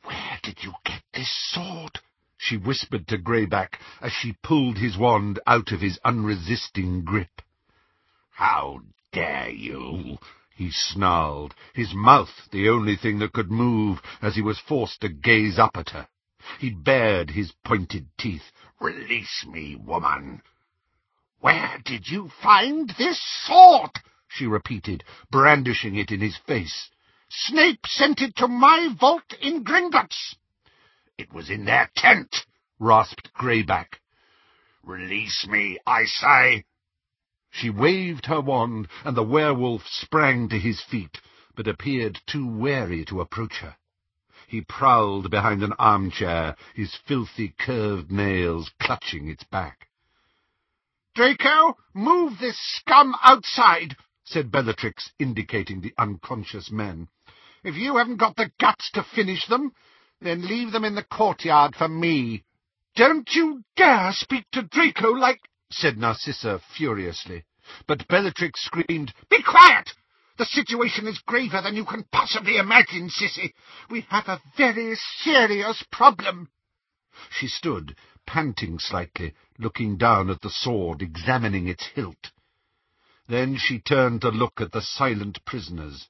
[0.03, 2.01] "'Where did you get this sword?'
[2.35, 7.41] she whispered to Greyback as she pulled his wand out of his unresisting grip.
[8.31, 8.81] "'How
[9.13, 10.17] dare you!'
[10.53, 15.07] he snarled, his mouth the only thing that could move as he was forced to
[15.07, 16.09] gaze up at her.
[16.59, 18.51] He bared his pointed teeth.
[18.81, 20.41] "'Release me, woman!'
[21.39, 26.89] "'Where did you find this sword?' She repeated, brandishing it in his face.
[27.29, 30.35] "'Snape sent it to my vault in Gringotts.'
[31.17, 32.45] "'It was in their tent,'
[32.79, 33.99] rasped Greyback.
[34.81, 36.63] "'Release me, I say!'
[37.51, 41.19] She waved her wand, and the werewolf sprang to his feet,
[41.55, 43.75] but appeared too wary to approach her.
[44.47, 49.89] He prowled behind an armchair, his filthy curved nails clutching its back.
[51.13, 53.97] "'Draco, move this scum outside!'
[54.31, 57.07] Said Bellatrix, indicating the unconscious men.
[57.63, 59.73] "'If you haven't got the guts to finish them,
[60.21, 62.43] then leave them in the courtyard for me.'
[62.95, 67.43] "'Don't you dare speak to Draco like—' said Narcissa furiously.
[67.87, 69.95] But Bellatrix screamed, "'Be quiet!
[70.37, 73.55] The situation is graver than you can possibly imagine, Cissy.
[73.89, 76.51] We have a very serious problem.
[77.31, 82.29] She stood, panting slightly, looking down at the sword, examining its hilt.
[83.29, 86.07] Then she turned to look at the silent prisoners.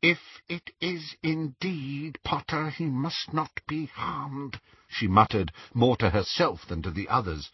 [0.00, 0.18] If
[0.48, 6.80] it is indeed Potter, he must not be harmed, she muttered, more to herself than
[6.80, 7.50] to the others.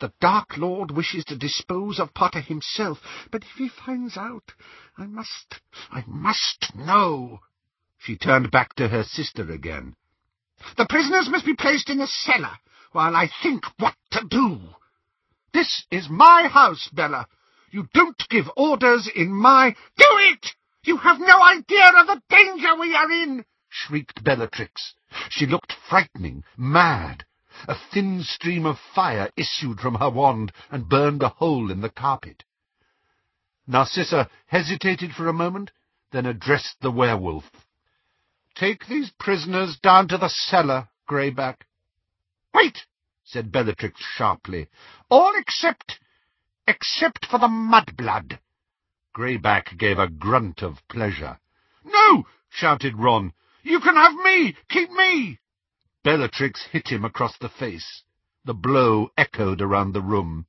[0.00, 2.98] The Dark Lord wishes to dispose of Potter himself,
[3.30, 4.52] but if he finds out,
[4.98, 7.40] I must, I must know.
[7.96, 9.96] She turned back to her sister again.
[10.76, 12.58] The prisoners must be placed in the cellar,
[12.92, 14.60] while I think what to do.
[15.54, 17.28] This is my house, Bella.
[17.74, 19.74] You don't give orders in my...
[19.96, 20.54] Do it!
[20.84, 23.44] You have no idea of the danger we are in!
[23.68, 24.94] shrieked Bellatrix.
[25.28, 27.24] She looked frightening, mad.
[27.66, 31.88] A thin stream of fire issued from her wand and burned a hole in the
[31.88, 32.44] carpet.
[33.66, 35.72] Narcissa hesitated for a moment,
[36.12, 37.50] then addressed the werewolf.
[38.54, 41.62] Take these prisoners down to the cellar, Greyback.
[42.54, 42.86] Wait,
[43.24, 44.68] said Bellatrix sharply.
[45.10, 45.98] All except...
[46.66, 48.38] except for the mudblood.
[49.14, 51.38] Greyback gave a grunt of pleasure.
[51.84, 53.32] No, shouted Ron.
[53.62, 54.56] You can have me!
[54.68, 55.38] Keep me!
[56.02, 58.02] Bellatrix hit him across the face.
[58.44, 60.46] The blow echoed around the room.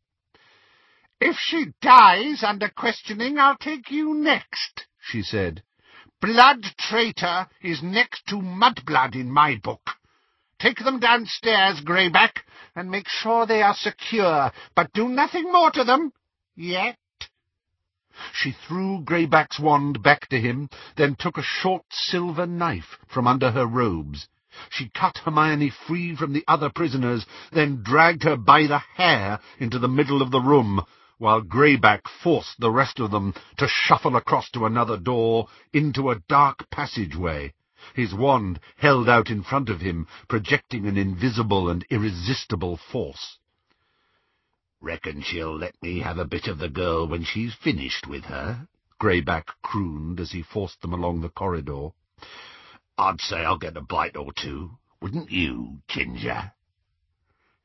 [1.21, 5.63] If she dies under questioning, I'll take you next, she said.
[6.19, 9.91] Blood traitor is next to mudblood in my book.
[10.59, 15.83] Take them downstairs, Greyback, and make sure they are secure, but do nothing more to
[15.83, 16.13] them,
[16.55, 16.97] yet.
[18.33, 23.51] She threw Greyback's wand back to him, then took a short silver knife from under
[23.51, 24.29] her robes.
[24.69, 29.79] She cut Hermione free from the other prisoners, then dragged her by the hair into
[29.79, 30.85] the middle of the room,
[31.17, 36.19] while Greyback forced the rest of them to shuffle across to another door, into a
[36.29, 37.53] dark passageway,
[37.93, 43.37] his wand held out in front of him, projecting an invisible and irresistible force.
[44.81, 48.67] "'Reckon she'll let me have a bit of the girl when she's finished with her?'
[48.99, 51.89] Greyback crooned as he forced them along the corridor.
[52.97, 56.53] I'd say I'll get a bite or two, wouldn't you, Ginger?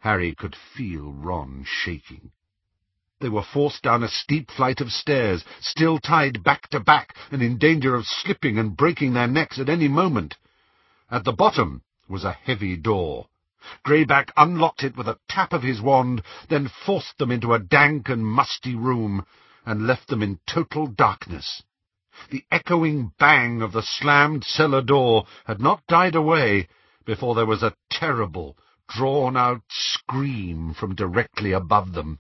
[0.01, 2.33] Harry could feel Ron shaking.
[3.21, 7.43] They were forced down a steep flight of stairs, still tied back to back, and
[7.43, 10.39] in danger of slipping and breaking their necks at any moment.
[11.11, 13.27] At the bottom was a heavy door.
[13.83, 18.09] Greyback unlocked it with a tap of his wand, then forced them into a dank
[18.09, 19.27] and musty room,
[19.67, 21.63] and left them in total darkness.
[22.31, 26.69] The echoing bang of the slammed cellar door had not died away
[27.05, 28.57] before there was a terrible,
[28.89, 32.19] drawn-out scream from directly above them.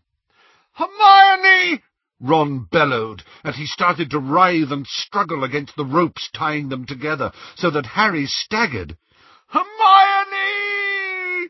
[2.20, 7.32] Ron bellowed, and he started to writhe and struggle against the ropes tying them together,
[7.56, 8.98] so that Harry staggered.
[9.48, 11.48] Hermione!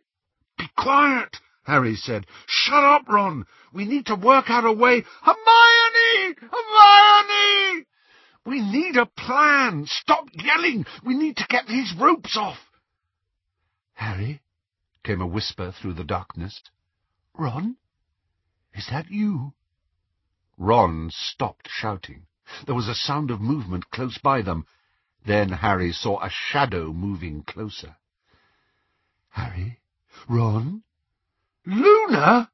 [0.57, 2.25] Be quiet, Harry said.
[2.47, 3.47] Shut up, Ron.
[3.73, 5.05] We need to work out a way.
[5.23, 6.37] Hermione!
[6.41, 7.87] Hermione!
[8.47, 9.87] We need a plan.
[9.87, 10.87] Stop yelling.
[11.05, 12.59] We need to get these ropes off.
[13.95, 14.41] Harry,
[15.03, 16.63] came a whisper through the darkness.
[17.37, 17.77] Ron?
[18.75, 19.53] Is that you?
[20.63, 22.27] Ron stopped shouting.
[22.67, 24.67] There was a sound of movement close by them.
[25.25, 27.97] Then Harry saw a shadow moving closer.
[29.31, 29.81] Harry?
[30.29, 30.83] Ron?
[31.65, 32.51] Luna!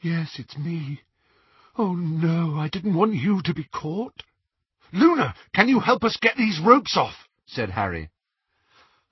[0.00, 1.02] Yes, it's me.
[1.76, 4.22] Oh, no, I didn't want you to be caught.
[4.90, 7.28] Luna, can you help us get these ropes off?
[7.44, 8.08] said Harry.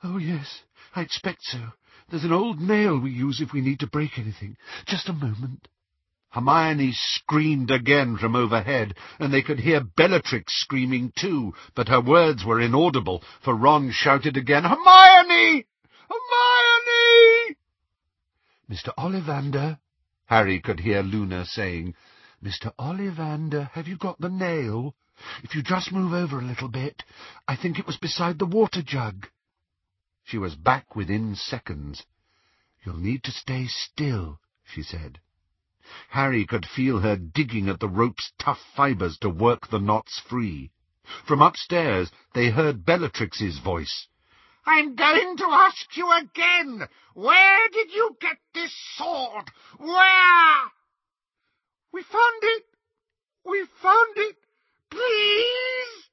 [0.03, 0.63] Oh, yes,
[0.95, 1.75] I expect so.
[2.09, 4.57] There's an old nail we use if we need to break anything.
[4.87, 5.69] Just a moment.
[6.35, 12.45] Hermione screamed again from overhead, and they could hear Bellatrix screaming too, but her words
[12.45, 15.65] were inaudible, for Ron shouted again, Hermione!
[16.11, 17.57] Hermione!
[18.69, 18.93] Mr.
[18.99, 19.79] Ollivander,
[20.27, 21.95] Harry could hear Luna saying,
[22.43, 22.75] Mr.
[22.81, 24.97] Ollivander, have you got the nail?
[25.45, 27.05] If you just move over a little bit,
[27.47, 29.29] I think it was beside the water jug.
[30.25, 32.05] She was back within seconds.
[32.85, 35.21] You'll need to stay still, she said.
[36.11, 40.71] Harry could feel her digging at the rope's tough fibres to work the knots free.
[41.27, 44.09] From upstairs they heard Bellatrix's voice.
[44.67, 46.89] I'm going to ask you again.
[47.13, 49.51] Where did you get this sword?
[49.79, 50.71] Where?
[51.93, 52.65] We found it.
[53.45, 54.37] We found it.
[54.91, 56.09] Please?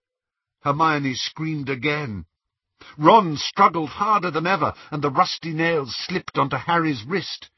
[0.64, 2.26] Hermione screamed again.
[2.98, 7.51] Ron struggled harder than ever, and the rusty nails slipped onto Harry's wrist.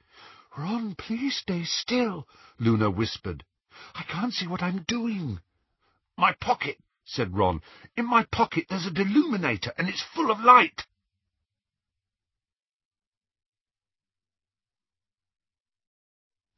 [0.55, 2.27] Ron, please stay still,
[2.59, 3.43] Luna whispered.
[3.95, 5.39] I can't see what I'm doing.
[6.15, 7.61] My pocket, said Ron.
[7.97, 10.83] In my pocket there's a deluminator, and it's full of light.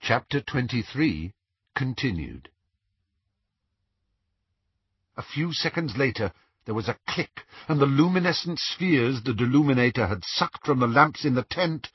[0.01, 1.33] Chapter 23
[1.73, 2.49] Continued
[5.15, 6.33] A few seconds later,
[6.65, 11.23] there was a click, and the luminescent spheres the deluminator had sucked from the lamps
[11.23, 11.89] in the tent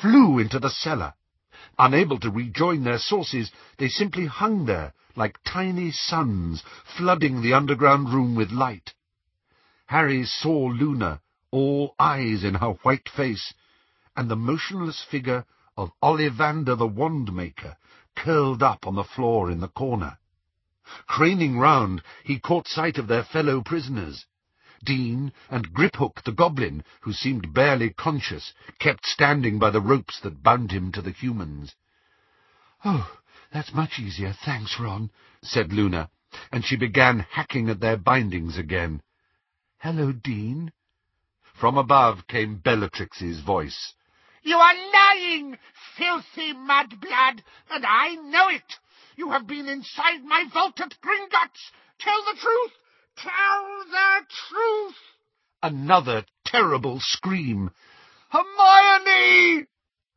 [0.00, 1.14] flew into the cellar.
[1.78, 6.62] Unable to rejoin their sources, they simply hung there like tiny suns,
[6.96, 8.94] flooding the underground room with light.
[9.86, 11.20] Harry saw Luna,
[11.50, 13.54] all eyes in her white face,
[14.16, 15.44] and the motionless figure
[15.76, 17.76] of Ollivander the Wandmaker,
[18.14, 20.18] curled up on the floor in the corner.
[21.06, 24.26] Craning round, he caught sight of their fellow prisoners.
[24.84, 30.42] Dean and Griphook the goblin, who seemed barely conscious, kept standing by the ropes that
[30.42, 31.74] bound him to the humans.
[32.84, 33.18] Oh,
[33.52, 35.10] that's much easier, thanks, Ron,
[35.42, 36.10] said Luna,
[36.52, 39.02] and she began hacking at their bindings again.
[39.78, 40.72] Hello, Dean.
[41.54, 43.94] From above came Bellatrix's voice.
[44.42, 45.58] You are lying,
[45.96, 48.78] filthy mudblood, and I know it.
[49.16, 51.72] You have been inside my vault at Gringotts.
[51.98, 52.72] Tell the truth.
[53.16, 54.96] Tell the truth!
[55.62, 57.70] Another terrible scream.
[58.28, 59.66] Hermione!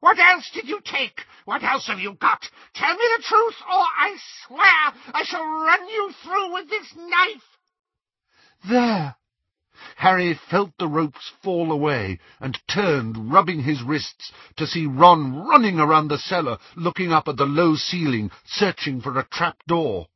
[0.01, 1.25] What else did you take?
[1.45, 2.49] What else have you got?
[2.73, 7.57] Tell me the truth, or I swear I shall run you through with this knife.
[8.67, 9.15] There!
[9.95, 15.79] Harry felt the ropes fall away and turned, rubbing his wrists, to see Ron running
[15.79, 20.07] around the cellar, looking up at the low ceiling, searching for a trap door.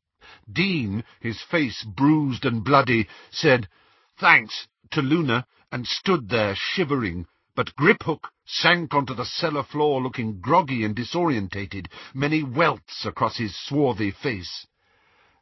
[0.52, 3.70] Dean, his face bruised and bloody, said,
[4.18, 7.26] Thanks, to Luna, and stood there shivering,
[7.56, 13.56] but Griphook sank onto the cellar floor looking groggy and disorientated, many welts across his
[13.56, 14.68] swarthy face.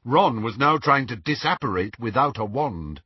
[0.03, 3.01] Ron was now trying to disapparate without a wand.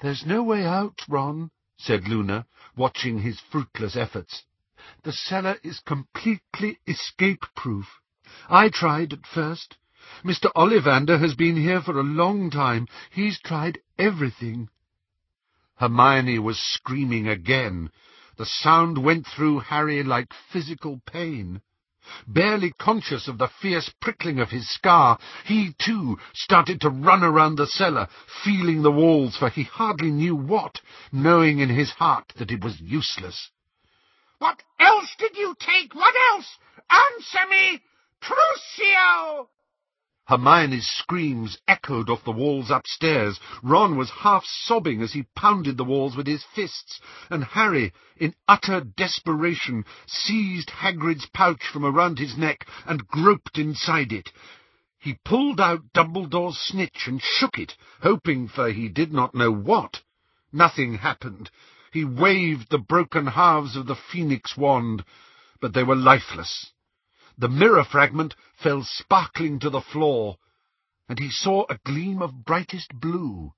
[0.00, 4.44] There's no way out, Ron, said Luna, watching his fruitless efforts.
[5.02, 7.86] The cellar is completely escape-proof.
[8.48, 9.78] I tried at first,
[10.24, 10.50] Mr.
[10.54, 12.86] Ollivander has been here for a long time.
[13.10, 14.68] He's tried everything.
[15.76, 17.90] Hermione was screaming again.
[18.36, 21.60] The sound went through Harry like physical pain.
[22.26, 27.56] Barely conscious of the fierce prickling of his scar, he, too, started to run around
[27.56, 28.08] the cellar,
[28.44, 30.80] feeling the walls for he hardly knew what,
[31.10, 33.50] knowing in his heart that it was useless.
[34.38, 35.94] What else did you take?
[35.94, 36.58] What else?
[36.90, 37.82] Answer me!
[38.20, 39.48] Crucio!
[40.28, 43.38] Hermione's screams echoed off the walls upstairs.
[43.62, 47.00] Ron was half sobbing as he pounded the walls with his fists,
[47.30, 54.12] and Harry, in utter desperation, seized Hagrid's pouch from around his neck and groped inside
[54.12, 54.32] it.
[54.98, 60.02] He pulled out Dumbledore's snitch and shook it, hoping for he did not know what.
[60.52, 61.52] Nothing happened.
[61.92, 65.04] He waved the broken halves of the phoenix wand,
[65.60, 66.72] but they were lifeless.
[67.38, 70.38] The mirror fragment fell sparkling to the floor,
[71.08, 73.52] and he saw a gleam of brightest blue.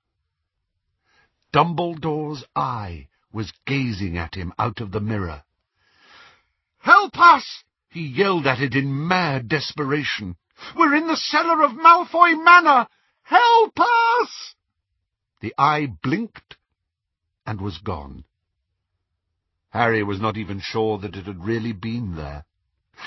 [1.52, 5.44] Dumbledore's eye was gazing at him out of the mirror.
[6.78, 7.64] Help us!
[7.88, 10.36] He yelled at it in mad desperation.
[10.76, 12.88] We're in the cellar of Malfoy Manor!
[13.22, 14.54] Help us!
[15.40, 16.56] The eye blinked
[17.46, 18.24] and was gone.
[19.70, 22.44] Harry was not even sure that it had really been there.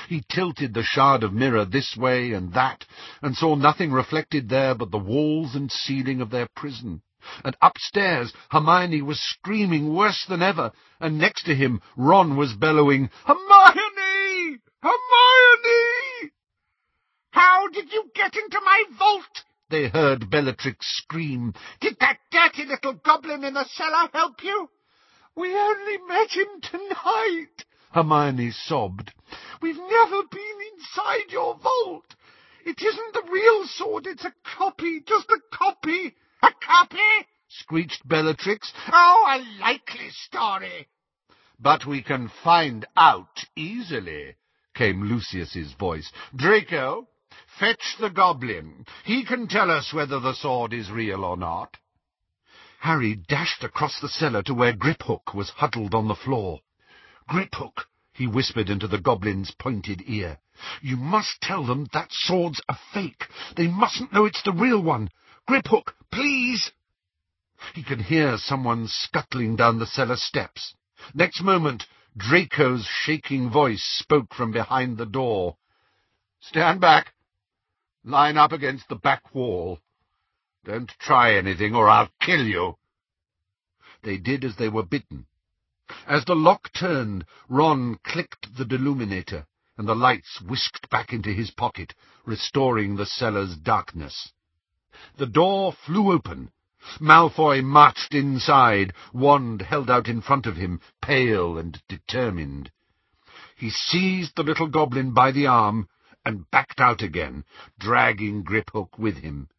[0.07, 2.85] He tilted the shard of mirror this way and that,
[3.21, 7.01] and saw nothing reflected there but the walls and ceiling of their prison.
[7.43, 13.09] And upstairs Hermione was screaming worse than ever, and next to him Ron was bellowing,
[13.25, 14.59] Hermione!
[14.81, 16.31] Hermione!
[17.31, 19.43] How did you get into my vault?
[19.69, 21.53] They heard Bellatrix scream.
[21.79, 24.69] Did that dirty little goblin in the cellar help you?
[25.35, 29.13] We only met him tonight, Hermione sobbed.
[29.61, 32.15] We've never been inside your vault.
[32.65, 36.15] It isn't the real sword, it's a copy, just a copy.
[36.41, 37.27] A copy?
[37.49, 38.71] screeched Bellatrix.
[38.91, 40.87] Oh, a likely story.
[41.59, 44.35] But we can find out easily,
[44.73, 46.11] came Lucius's voice.
[46.35, 47.07] Draco,
[47.59, 48.85] fetch the goblin.
[49.03, 51.77] He can tell us whether the sword is real or not.
[52.79, 56.61] Harry dashed across the cellar to where Griphook was huddled on the floor.
[57.31, 60.37] Griphook, he whispered into the goblin's pointed ear.
[60.81, 63.25] You must tell them that sword's a fake.
[63.55, 65.09] They mustn't know it's the real one.
[65.47, 66.73] Griphook, please!
[67.73, 70.75] He could hear someone scuttling down the cellar steps.
[71.13, 75.55] Next moment, Draco's shaking voice spoke from behind the door.
[76.41, 77.13] Stand back.
[78.03, 79.79] Line up against the back wall.
[80.65, 82.77] Don't try anything, or I'll kill you.
[84.03, 85.27] They did as they were bidden.
[86.07, 89.45] As the lock turned, Ron clicked the deluminator,
[89.77, 94.31] and the lights whisked back into his pocket, restoring the cellar's darkness.
[95.17, 96.53] The door flew open.
[97.01, 102.71] Malfoy marched inside, wand held out in front of him, pale and determined.
[103.57, 105.89] He seized the little goblin by the arm
[106.23, 107.43] and backed out again,
[107.77, 109.49] dragging Griphook with him.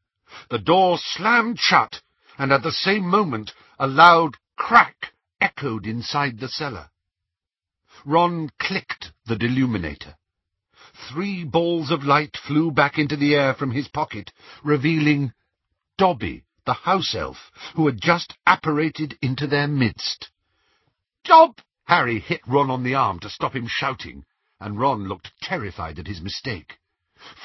[0.49, 2.01] The door slammed shut,
[2.39, 5.13] and at the same moment a loud crack
[5.43, 6.89] echoed inside the cellar.
[8.05, 10.15] Ron clicked the deluminator.
[11.11, 14.33] Three balls of light flew back into the air from his pocket,
[14.63, 15.33] revealing
[15.99, 20.31] Dobby, the house elf, who had just apparated into their midst.
[21.25, 21.59] Dob!
[21.85, 24.25] Harry hit Ron on the arm to stop him shouting,
[24.61, 26.79] and Ron looked terrified at his mistake.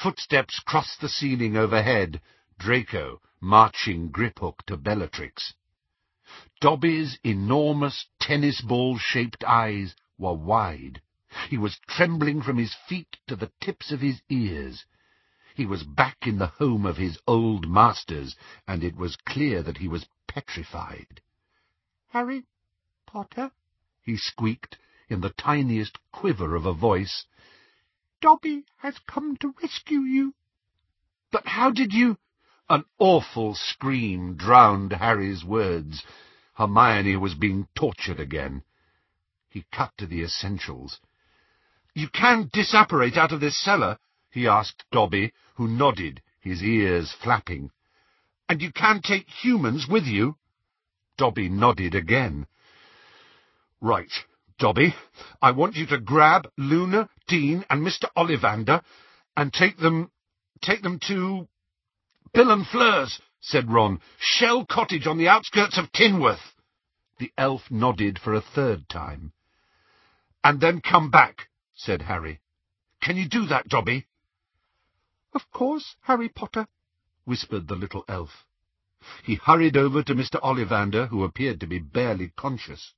[0.02, 2.20] Footsteps crossed the ceiling overhead,
[2.58, 5.54] Draco marching Griphook to Bellatrix.
[6.60, 11.00] Dobby's enormous tennis ball-shaped eyes were wide.
[11.48, 14.84] He was trembling from his feet to the tips of his ears.
[15.54, 19.78] He was back in the home of his old masters, and it was clear that
[19.78, 21.22] he was petrified.
[22.08, 22.44] Harry
[23.06, 23.50] Potter,
[24.02, 24.76] he squeaked
[25.08, 27.24] in the tiniest quiver of a voice.
[28.20, 30.34] Dobby has come to rescue you.
[31.30, 32.18] But how did you...
[32.70, 36.04] An awful scream drowned Harry's words.
[36.54, 38.62] Hermione was being tortured again.
[39.48, 41.00] He cut to the essentials.
[41.94, 43.98] You can disapparate out of this cellar,
[44.30, 47.70] he asked Dobby, who nodded, his ears flapping.
[48.48, 50.36] And you can take humans with you?
[51.16, 52.46] Dobby nodded again.
[53.80, 54.12] Right,
[54.58, 54.94] Dobby,
[55.40, 58.04] I want you to grab Luna, Dean, and Mr.
[58.16, 58.82] Ollivander
[59.36, 60.10] and take them...
[60.60, 61.48] take them to...
[62.32, 64.00] Bill and Fleurs, said Ron.
[64.18, 66.54] Shell Cottage on the outskirts of Tinworth.
[67.18, 69.32] The elf nodded for a third time.
[70.44, 72.40] And then come back, said Harry.
[73.00, 74.06] Can you do that, Dobby?
[75.32, 76.66] Of course, Harry Potter,
[77.24, 78.46] whispered the little elf.
[79.22, 80.40] He hurried over to Mr.
[80.42, 82.94] Ollivander, who appeared to be barely conscious.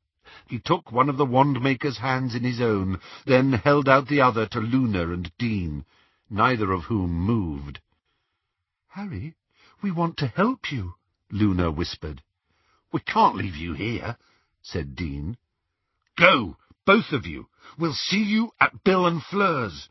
[0.46, 4.46] He took one of the wand-maker's hands in his own, then held out the other
[4.46, 5.84] to Luna and Dean,
[6.28, 7.80] neither of whom moved.
[8.94, 9.36] Harry,
[9.80, 10.94] we want to help you,
[11.30, 12.22] Luna whispered.
[12.92, 14.16] We can't leave you here,
[14.62, 15.36] said Dean.
[16.18, 17.46] Go, both of you.
[17.78, 19.88] We'll see you at Bill and Fleur's.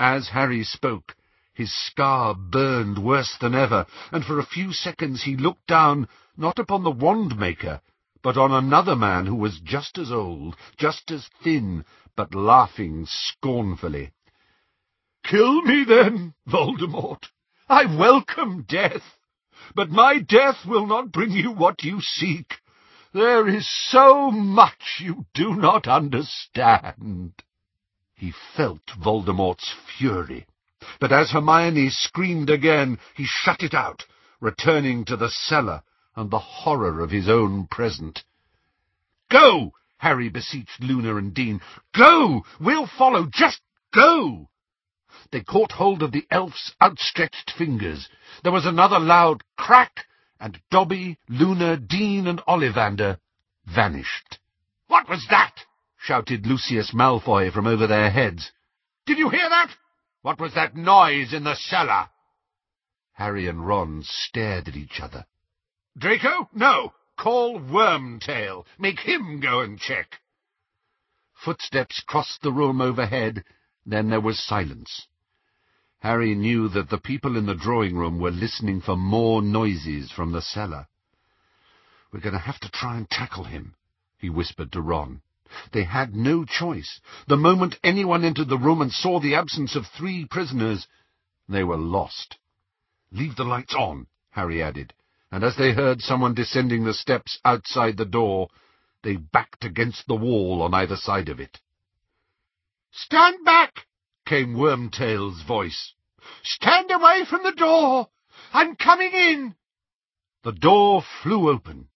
[0.00, 1.14] As Harry spoke,
[1.52, 6.58] his scar burned worse than ever, and for a few seconds he looked down, not
[6.58, 7.82] upon the wand-maker,
[8.22, 11.84] but on another man who was just as old, just as thin,
[12.16, 14.12] but laughing scornfully.
[15.24, 17.26] Kill me then, Voldemort.
[17.68, 19.18] I welcome death,
[19.74, 22.60] but my death will not bring you what you seek.
[23.12, 27.34] There is so much you do not understand.
[28.14, 30.46] He felt Voldemort's fury,
[30.98, 34.06] but as Hermione screamed again, he shut it out,
[34.40, 35.82] returning to the cellar
[36.16, 38.24] and the horror of his own present.
[39.30, 39.72] Go!
[39.98, 41.60] Harry beseeched Luna and Dean.
[41.94, 42.44] Go!
[42.60, 43.26] We'll follow.
[43.30, 43.60] Just
[43.92, 44.48] Go!
[45.30, 48.08] They caught hold of the elf's outstretched fingers.
[48.42, 50.06] There was another loud crack,
[50.40, 53.18] and Dobby, Luna, Dean, and Ollivander
[53.64, 54.38] vanished.
[54.88, 55.54] What was that?
[55.98, 58.50] shouted Lucius Malfoy from over their heads.
[59.06, 59.70] Did you hear that?
[60.22, 62.08] What was that noise in the cellar?
[63.12, 65.26] Harry and Ron stared at each other.
[65.96, 66.48] Draco?
[66.52, 66.92] No!
[67.18, 68.64] Call Wormtail.
[68.78, 70.20] Make him go and check.
[71.44, 73.44] Footsteps crossed the room overhead,
[73.84, 75.06] then there was silence.
[76.02, 80.32] Harry knew that the people in the drawing room were listening for more noises from
[80.32, 80.88] the cellar.
[82.12, 83.76] We're going to have to try and tackle him,
[84.18, 85.22] he whispered to Ron.
[85.70, 87.00] They had no choice.
[87.28, 90.88] The moment anyone entered the room and saw the absence of three prisoners,
[91.48, 92.36] they were lost.
[93.12, 94.94] Leave the lights on, Harry added,
[95.30, 98.48] and as they heard someone descending the steps outside the door,
[99.04, 101.60] they backed against the wall on either side of it.
[102.90, 103.86] Stand back!
[104.32, 105.92] Came Wormtail's voice.
[106.42, 108.08] Stand away from the door!
[108.54, 109.54] I'm coming in!
[110.42, 111.88] The door flew open.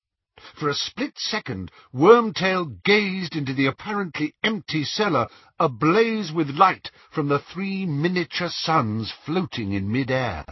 [0.54, 5.28] For a split second, Wormtail gazed into the apparently empty cellar,
[5.58, 10.44] ablaze with light from the three miniature suns floating in mid-air.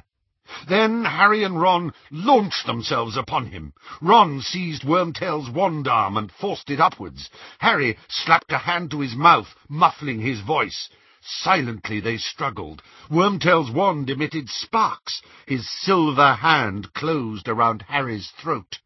[0.66, 3.74] Then Harry and Ron launched themselves upon him.
[4.00, 7.28] Ron seized Wormtail's wand arm and forced it upwards.
[7.58, 10.88] Harry slapped a hand to his mouth, muffling his voice.
[11.26, 12.82] Silently they struggled.
[13.10, 15.22] Wormtail's wand emitted sparks.
[15.46, 18.80] His silver hand closed around Harry's throat.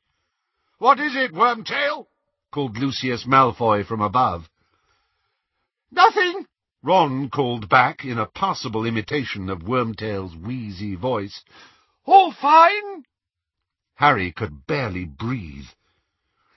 [0.78, 2.06] What is it, Wormtail?
[2.52, 4.48] called Lucius Malfoy from above.
[5.90, 6.46] Nothing,
[6.82, 11.42] Ron called back in a passable imitation of Wormtail's wheezy voice.
[12.04, 13.04] All fine?
[13.96, 15.66] Harry could barely breathe.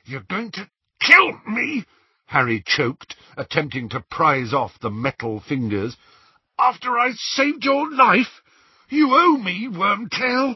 [0.05, 0.69] You're going to
[0.99, 1.85] kill me?
[2.31, 5.97] Harry choked, attempting to prise off the metal fingers.
[6.57, 8.41] After I saved your life?
[8.87, 10.55] You owe me, Wormtail.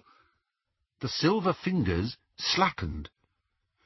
[1.01, 3.09] The silver fingers slackened.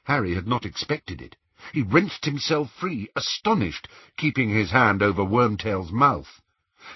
[0.04, 1.36] Harry had not expected it.
[1.74, 3.88] He wrenched himself free, astonished,
[4.18, 6.42] keeping his hand over Wormtail's mouth.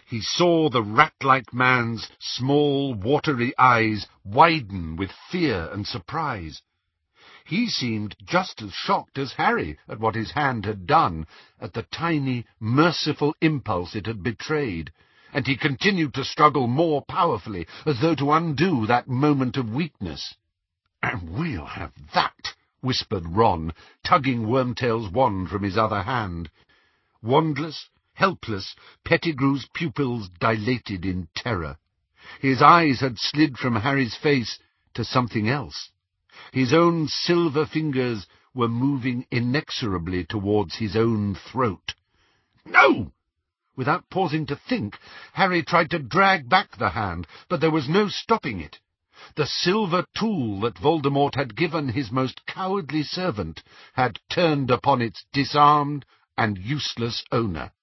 [0.06, 6.62] He saw the rat-like man's small, watery eyes widen with fear and surprise.
[7.46, 11.28] He seemed just as shocked as Harry at what his hand had done,
[11.60, 14.94] at the tiny, merciful impulse it had betrayed,
[15.34, 20.36] and he continued to struggle more powerfully, as though to undo that moment of weakness.
[21.02, 23.74] And we'll have that, whispered Ron,
[24.06, 26.50] tugging Wormtail's wand from his other hand.
[27.22, 31.78] Wandless, helpless, Pettigrew's pupils dilated in terror.
[32.40, 34.60] His eyes had slid from Harry's face
[34.94, 35.90] to something else.
[36.52, 38.26] His own silver fingers
[38.56, 41.94] were moving inexorably towards his own throat.
[42.66, 43.12] No!
[43.76, 44.98] Without pausing to think,
[45.34, 48.80] Harry tried to drag back the hand, but there was no stopping it.
[49.36, 53.62] The silver tool that Voldemort had given his most cowardly servant
[53.94, 56.04] had turned upon its disarmed
[56.36, 57.74] and useless owner.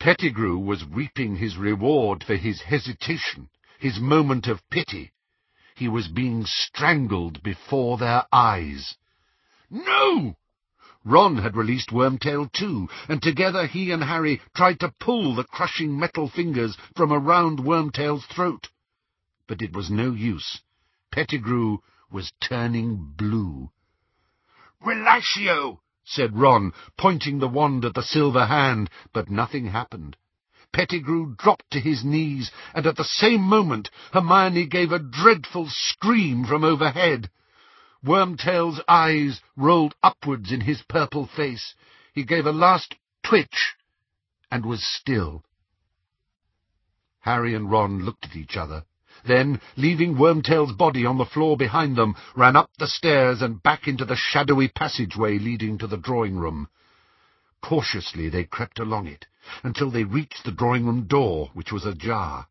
[0.00, 3.48] Pettigrew was reaping his reward for his hesitation,
[3.78, 5.12] his moment of pity.
[5.80, 8.98] He was being strangled before their eyes.
[9.70, 10.36] No!
[11.04, 15.98] Ron had released Wormtail too, and together he and Harry tried to pull the crushing
[15.98, 18.68] metal fingers from around Wormtail's throat.
[19.46, 20.60] But it was no use.
[21.10, 21.78] Pettigrew
[22.10, 23.70] was turning blue.
[24.84, 30.18] Relashio, said Ron, pointing the wand at the silver hand, but nothing happened.
[30.72, 36.44] Pettigrew dropped to his knees, and at the same moment Hermione gave a dreadful scream
[36.44, 37.30] from overhead.
[38.04, 41.74] Wormtail's eyes rolled upwards in his purple face.
[42.12, 43.74] He gave a last twitch,
[44.50, 45.44] and was still.
[47.20, 48.84] Harry and Ron looked at each other,
[49.24, 53.86] then, leaving Wormtail's body on the floor behind them, ran up the stairs and back
[53.86, 56.68] into the shadowy passageway leading to the drawing-room.
[57.60, 59.26] Cautiously they crept along it,
[59.62, 62.46] until they reached the drawing-room door, which was ajar.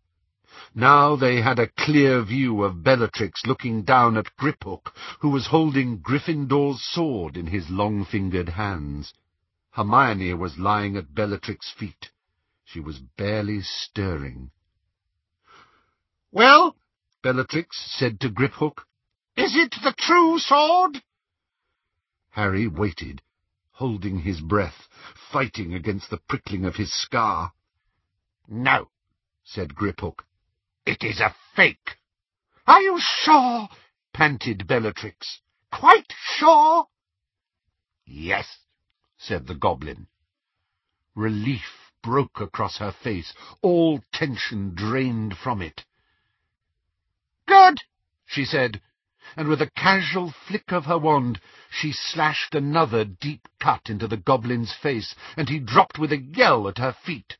[0.75, 5.99] Now they had a clear view of Bellatrix looking down at Griphook, who was holding
[5.99, 9.13] Gryffindor's sword in his long-fingered hands.
[9.71, 12.11] Hermione was lying at Bellatrix's feet.
[12.65, 14.51] She was barely stirring.
[16.31, 16.75] Well,
[17.23, 18.85] Bellatrix said to Griphook,
[19.35, 21.01] is it the true sword?
[22.31, 23.21] Harry waited,
[23.79, 24.89] holding his breath,
[25.31, 27.53] fighting against the prickling of his scar.
[28.45, 28.89] No,
[29.45, 30.25] said Griphook.
[30.85, 31.95] It is a fake.
[32.67, 33.69] Are you sure?
[34.13, 35.39] panted Bellatrix.
[35.71, 36.87] Quite sure?
[38.05, 38.57] Yes,
[39.17, 40.07] said the goblin.
[41.15, 45.85] Relief broke across her face, all tension drained from it.
[47.47, 47.79] Good,
[48.25, 48.81] she said,
[49.35, 54.17] and with a casual flick of her wand, she slashed another deep cut into the
[54.17, 57.37] goblin's face, and he dropped with a yell at her feet.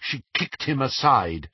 [0.00, 1.50] She kicked him aside.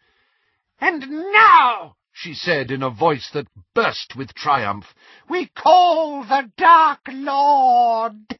[0.79, 4.95] And now, she said in a voice that burst with triumph,
[5.29, 8.39] we call the Dark Lord.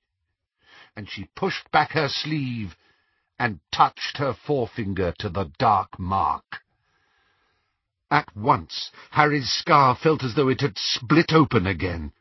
[0.95, 2.77] And she pushed back her sleeve
[3.39, 6.64] and touched her forefinger to the dark mark.
[8.15, 12.13] At once Harry's scar felt as though it had split open again.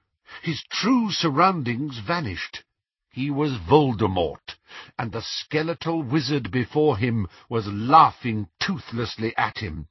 [0.42, 2.64] His true surroundings vanished.
[3.12, 4.56] He was Voldemort,
[4.98, 9.88] and the skeletal wizard before him was laughing toothlessly at him.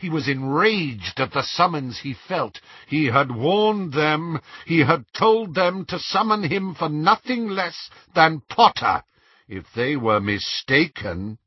[0.00, 2.60] He was enraged at the summons he felt.
[2.88, 4.40] He had warned them.
[4.66, 9.04] He had told them to summon him for nothing less than Potter.
[9.46, 11.38] If they were mistaken...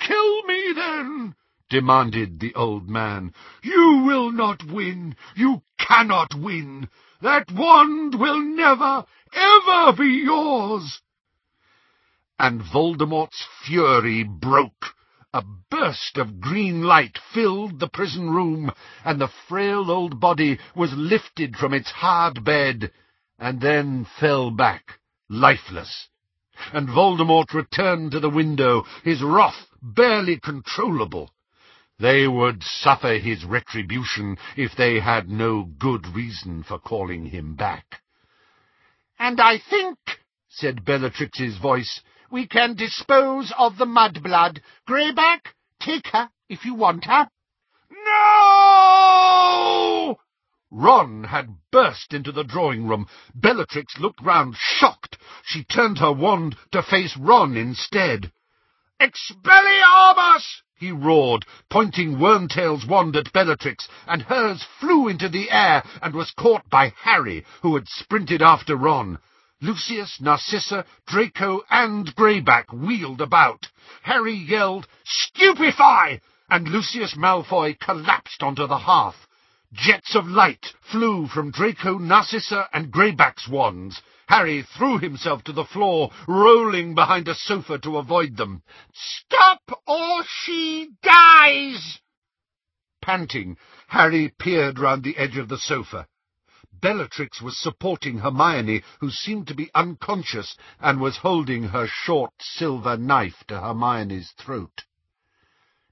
[0.00, 1.36] Kill me, then,
[1.68, 3.32] demanded the old man.
[3.62, 5.16] You will not win.
[5.36, 6.88] You cannot win.
[7.20, 11.00] That wand will never, ever be yours.
[12.38, 14.94] And Voldemort's fury broke.
[15.34, 18.72] A burst of green light filled the prison room,
[19.04, 22.92] and the frail old body was lifted from its hard bed,
[23.38, 26.08] and then fell back, lifeless.
[26.72, 31.30] And Voldemort returned to the window, his wrath barely controllable.
[32.00, 38.02] They would suffer his retribution if they had no good reason for calling him back.
[39.18, 39.98] And I think,
[40.48, 44.60] said Bellatrix's voice, we can dispose of the mudblood.
[44.88, 47.28] Greyback, take her if you want her.
[47.90, 48.58] No!
[50.70, 53.08] Ron had burst into the drawing room.
[53.34, 55.18] Bellatrix looked round, shocked.
[55.42, 58.30] She turned her wand to face Ron instead.
[59.00, 60.62] Expelliarmus!
[60.78, 66.30] He roared, pointing Wormtail's wand at Bellatrix, and hers flew into the air and was
[66.30, 69.18] caught by Harry, who had sprinted after Ron.
[69.60, 73.66] Lucius, Narcissa, Draco, and Greyback wheeled about.
[74.02, 76.20] Harry yelled, Stupefy!
[76.48, 79.26] and Lucius Malfoy collapsed onto the hearth.
[79.72, 84.00] Jets of light flew from Draco, Narcissa, and Greyback's wands.
[84.28, 88.62] Harry threw himself to the floor, rolling behind a sofa to avoid them.
[88.92, 91.98] Stop or she dies!
[93.00, 96.06] Panting, Harry peered round the edge of the sofa.
[96.80, 102.96] Bellatrix was supporting Hermione, who seemed to be unconscious, and was holding her short silver
[102.96, 104.84] knife to Hermione's throat.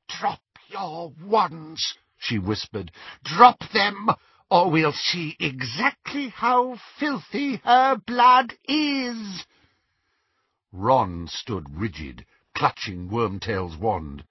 [0.09, 2.92] Drop your wands, she whispered.
[3.24, 4.11] Drop them,
[4.51, 9.47] or we'll see exactly how filthy her blood is.
[10.70, 12.26] Ron stood rigid,
[12.57, 14.24] clutching Wormtail's wand.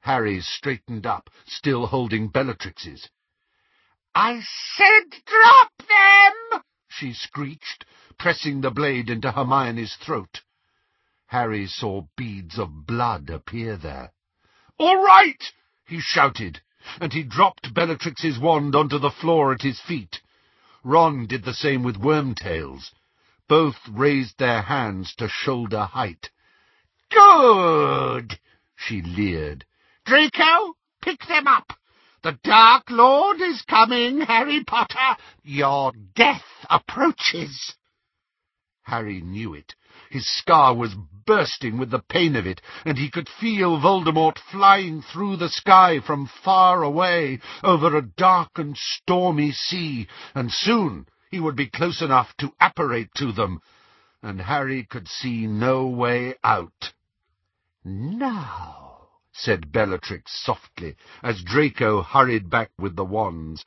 [0.00, 3.08] Harry straightened up, still holding Bellatrix's.
[4.14, 4.42] I
[4.76, 6.62] said drop them!
[6.88, 7.86] she screeched,
[8.18, 10.42] pressing the blade into Hermione's throat.
[11.28, 14.12] Harry saw beads of blood appear there.
[14.78, 15.42] All right!
[15.86, 16.60] he shouted,
[17.00, 20.20] and he dropped Bellatrix's wand onto the floor at his feet.
[20.82, 22.92] Ron did the same with Wormtail's.
[23.48, 26.30] Both raised their hands to shoulder height.
[27.10, 28.38] Good!
[28.76, 29.64] she leered.
[30.06, 31.72] Draco, pick them up.
[32.22, 35.16] The Dark Lord is coming, Harry Potter.
[35.42, 37.74] Your death approaches.
[38.84, 39.74] Harry knew it.
[40.10, 40.94] His scar was
[41.26, 46.00] bursting with the pain of it, and he could feel Voldemort flying through the sky
[46.00, 52.02] from far away, over a dark and stormy sea, and soon he would be close
[52.02, 53.60] enough to apparate to them,
[54.24, 56.92] and Harry could see no way out.
[57.84, 63.66] Now, said Bellatrix softly, as Draco hurried back with the wands,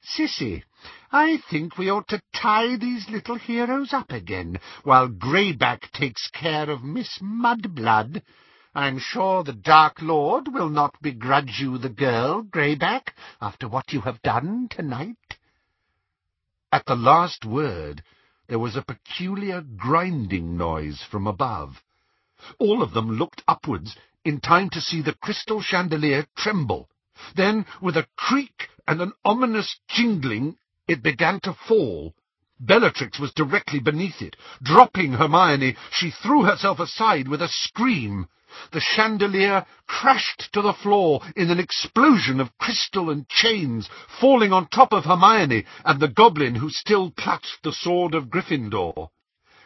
[0.00, 0.64] Cissy,
[1.12, 6.70] I think we ought to tie these little heroes up again, while Greyback takes care
[6.70, 8.22] of Miss Mudblood.
[8.74, 13.12] I'm sure the Dark Lord will not begrudge you the girl, Greyback,
[13.42, 15.36] after what you have done tonight.
[16.72, 18.02] At the last word,
[18.52, 21.82] there was a peculiar grinding noise from above.
[22.58, 23.96] All of them looked upwards
[24.26, 26.90] in time to see the crystal chandelier tremble.
[27.34, 32.14] Then, with a creak and an ominous jingling, it began to fall.
[32.60, 34.36] Bellatrix was directly beneath it.
[34.62, 38.28] Dropping Hermione, she threw herself aside with a scream.
[38.72, 43.88] The chandelier crashed to the floor in an explosion of crystal and chains,
[44.20, 49.08] falling on top of Hermione and the goblin who still clutched the sword of Gryffindor.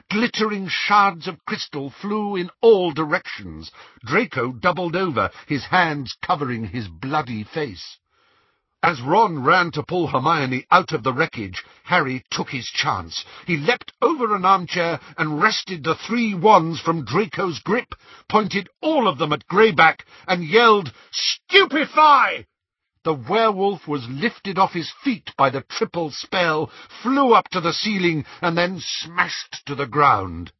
[0.09, 3.72] Glittering shards of crystal flew in all directions.
[4.05, 7.99] Draco doubled over, his hands covering his bloody face.
[8.87, 13.24] As Ron ran to pull Hermione out of the wreckage, Harry took his chance.
[13.45, 17.97] He leapt over an armchair and wrested the three wands from Draco's grip,
[18.28, 22.47] pointed all of them at Greyback, and yelled, Stupefy!
[23.03, 26.70] The werewolf was lifted off his feet by the triple spell,
[27.03, 30.53] flew up to the ceiling, and then smashed to the ground.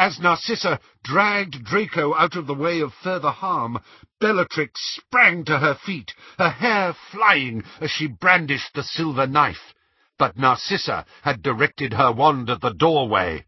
[0.00, 3.80] As Narcissa dragged Draco out of the way of further harm,
[4.20, 9.74] Bellatrix sprang to her feet, her hair flying as she brandished the silver knife.
[10.16, 13.46] But Narcissa had directed her wand at the doorway.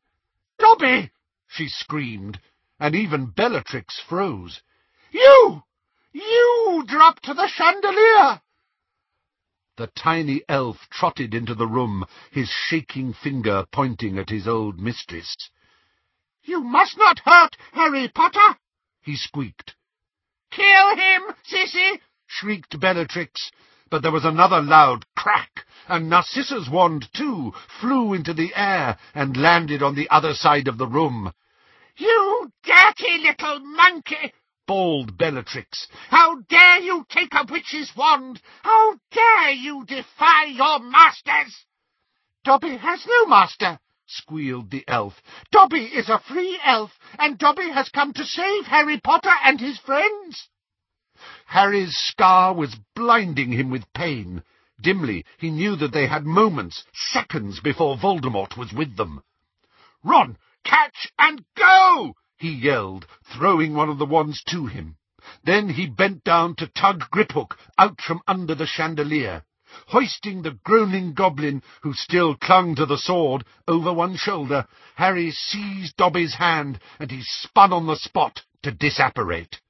[0.58, 1.12] Dobby!
[1.46, 2.40] she screamed,
[2.80, 4.60] and even Bellatrix froze.
[5.12, 5.62] You!
[6.12, 8.40] You dropped the chandelier!
[9.76, 15.36] The tiny elf trotted into the room, his shaking finger pointing at his old mistress.
[16.44, 18.58] You must not hurt Harry Potter,
[19.02, 19.74] he squeaked.
[20.50, 23.50] Kill him, Cissy, shrieked Bellatrix,
[23.90, 29.36] but there was another loud crack, and Narcissa's wand, too, flew into the air and
[29.36, 31.32] landed on the other side of the room.
[31.96, 34.32] You dirty little monkey!
[34.66, 35.88] bawled Bellatrix.
[36.10, 38.40] How dare you take a witch's wand?
[38.62, 41.64] How dare you defy your masters?
[42.44, 43.80] Dobby has no master,
[44.10, 45.22] squealed the elf.
[45.50, 49.78] Dobby is a free elf, and Dobby has come to save Harry Potter and his
[49.78, 50.48] friends.
[51.46, 54.42] Harry's scar was blinding him with pain.
[54.80, 59.22] Dimly, he knew that they had moments, seconds, before Voldemort was with them.
[60.02, 62.14] Ron, catch and go!
[62.38, 64.96] he yelled, throwing one of the wands to him.
[65.44, 69.44] Then he bent down to tug Griphook out from under the chandelier.
[69.86, 74.66] Hoisting the groaning goblin, who still clung to the sword, over one shoulder,
[74.96, 79.60] Harry seized Dobby's hand, and he spun on the spot to disapparate.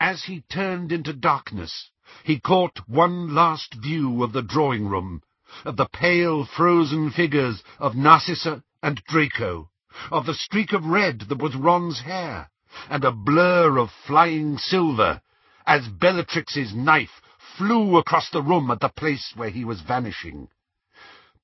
[0.00, 1.90] As he turned into darkness,
[2.24, 5.22] he caught one last view of the drawing-room,
[5.66, 9.70] of the pale, frozen figures of Narcissa and Draco,
[10.10, 12.50] of the streak of red that was Ron's hair,
[12.88, 15.20] and a blur of flying silver,
[15.66, 17.20] as Bellatrix's knife
[17.58, 20.48] flew across the room at the place where he was vanishing.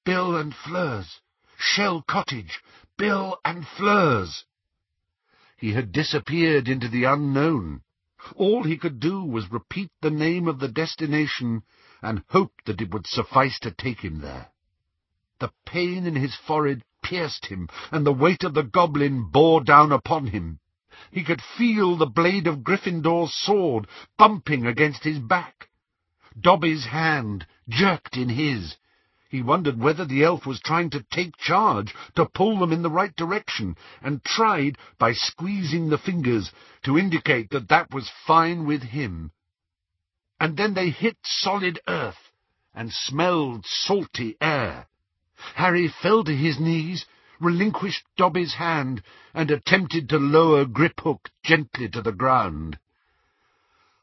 [0.04, 1.20] Bill and Fleur's,
[1.58, 2.62] Shell Cottage,
[2.96, 4.44] Bill and Fleur's.
[5.56, 7.82] He had disappeared into the unknown.
[8.36, 11.64] All he could do was repeat the name of the destination
[12.00, 14.52] and hope that it would suffice to take him there.
[15.40, 19.90] The pain in his forehead pierced him, and the weight of the goblin bore down
[19.90, 20.60] upon him.
[21.10, 25.68] He could feel the blade of Gryffindor's sword bumping against his back.
[26.38, 28.76] Dobby's hand jerked in his.
[29.28, 32.90] He wondered whether the elf was trying to take charge, to pull them in the
[32.90, 36.52] right direction, and tried, by squeezing the fingers,
[36.84, 39.32] to indicate that that was fine with him.
[40.40, 42.30] And then they hit solid earth,
[42.74, 44.86] and smelled salty air.
[45.54, 47.06] Harry fell to his knees,
[47.40, 52.78] relinquished Dobby's hand, and attempted to lower Griphook gently to the ground.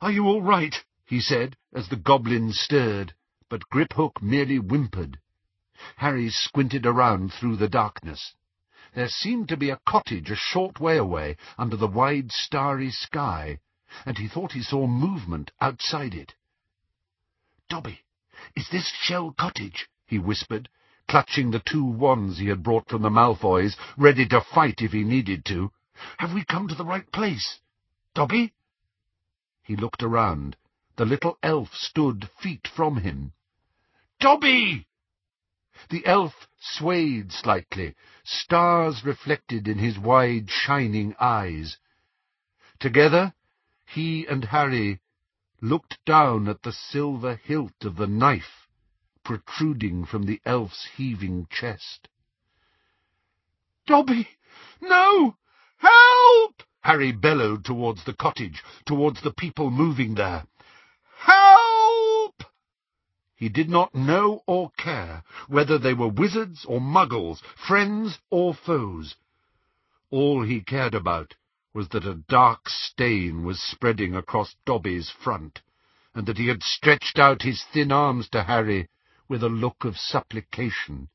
[0.01, 3.13] "'Are you all right?' He said, as the goblin stirred,
[3.49, 5.19] but Griphook merely whimpered.
[5.97, 8.33] Harry squinted around through the darkness.
[8.95, 13.59] There seemed to be a cottage a short way away under the wide starry sky,
[14.05, 16.33] and he thought he saw movement outside it.
[17.67, 18.05] Dobby,
[18.55, 19.89] is this Shell Cottage?
[20.05, 20.69] he whispered,
[21.09, 25.03] clutching the two wands he had brought from the Malfoys, ready to fight if he
[25.03, 25.73] needed to.
[26.19, 27.59] Have we come to the right place?
[28.15, 28.53] Dobby?
[29.61, 30.55] He looked around.
[30.97, 33.33] The little elf stood feet from him.
[34.19, 34.87] Dobby!
[35.89, 41.77] The elf swayed slightly, stars reflected in his wide, shining eyes.
[42.79, 43.33] Together,
[43.85, 44.99] he and Harry
[45.61, 48.67] looked down at the silver hilt of the knife
[49.23, 52.07] protruding from the elf's heaving chest.
[53.85, 54.27] Dobby!
[54.81, 55.37] No!
[55.77, 56.63] Help!
[56.81, 60.45] Harry bellowed towards the cottage, towards the people moving there.
[63.41, 69.15] He did not know or care whether they were wizards or muggles, friends or foes.
[70.11, 71.33] All he cared about
[71.73, 75.63] was that a dark stain was spreading across Dobby's front,
[76.13, 78.87] and that he had stretched out his thin arms to Harry
[79.27, 81.09] with a look of supplication.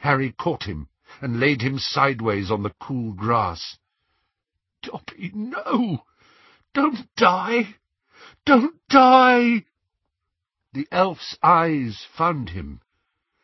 [0.00, 0.88] Harry caught him
[1.20, 3.76] and laid him sideways on the cool grass.
[4.80, 6.06] Dobby, no!
[6.72, 7.74] Don't die!
[8.46, 9.66] Don't die!
[10.74, 12.80] The elf's eyes found him,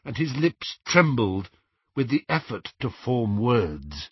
[0.05, 1.49] and his lips trembled
[1.95, 4.11] with the effort to form words.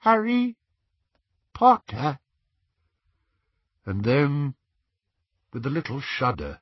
[0.00, 0.58] Harry
[1.54, 2.18] Potter.
[3.86, 4.54] And then,
[5.54, 6.60] with a little shudder,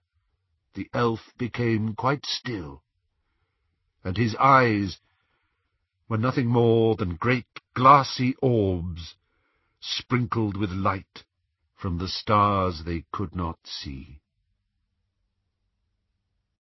[0.75, 2.85] the elf became quite still,
[4.05, 5.01] and his eyes
[6.09, 9.17] were nothing more than great glassy orbs
[9.81, 11.25] sprinkled with light
[11.75, 14.21] from the stars they could not see.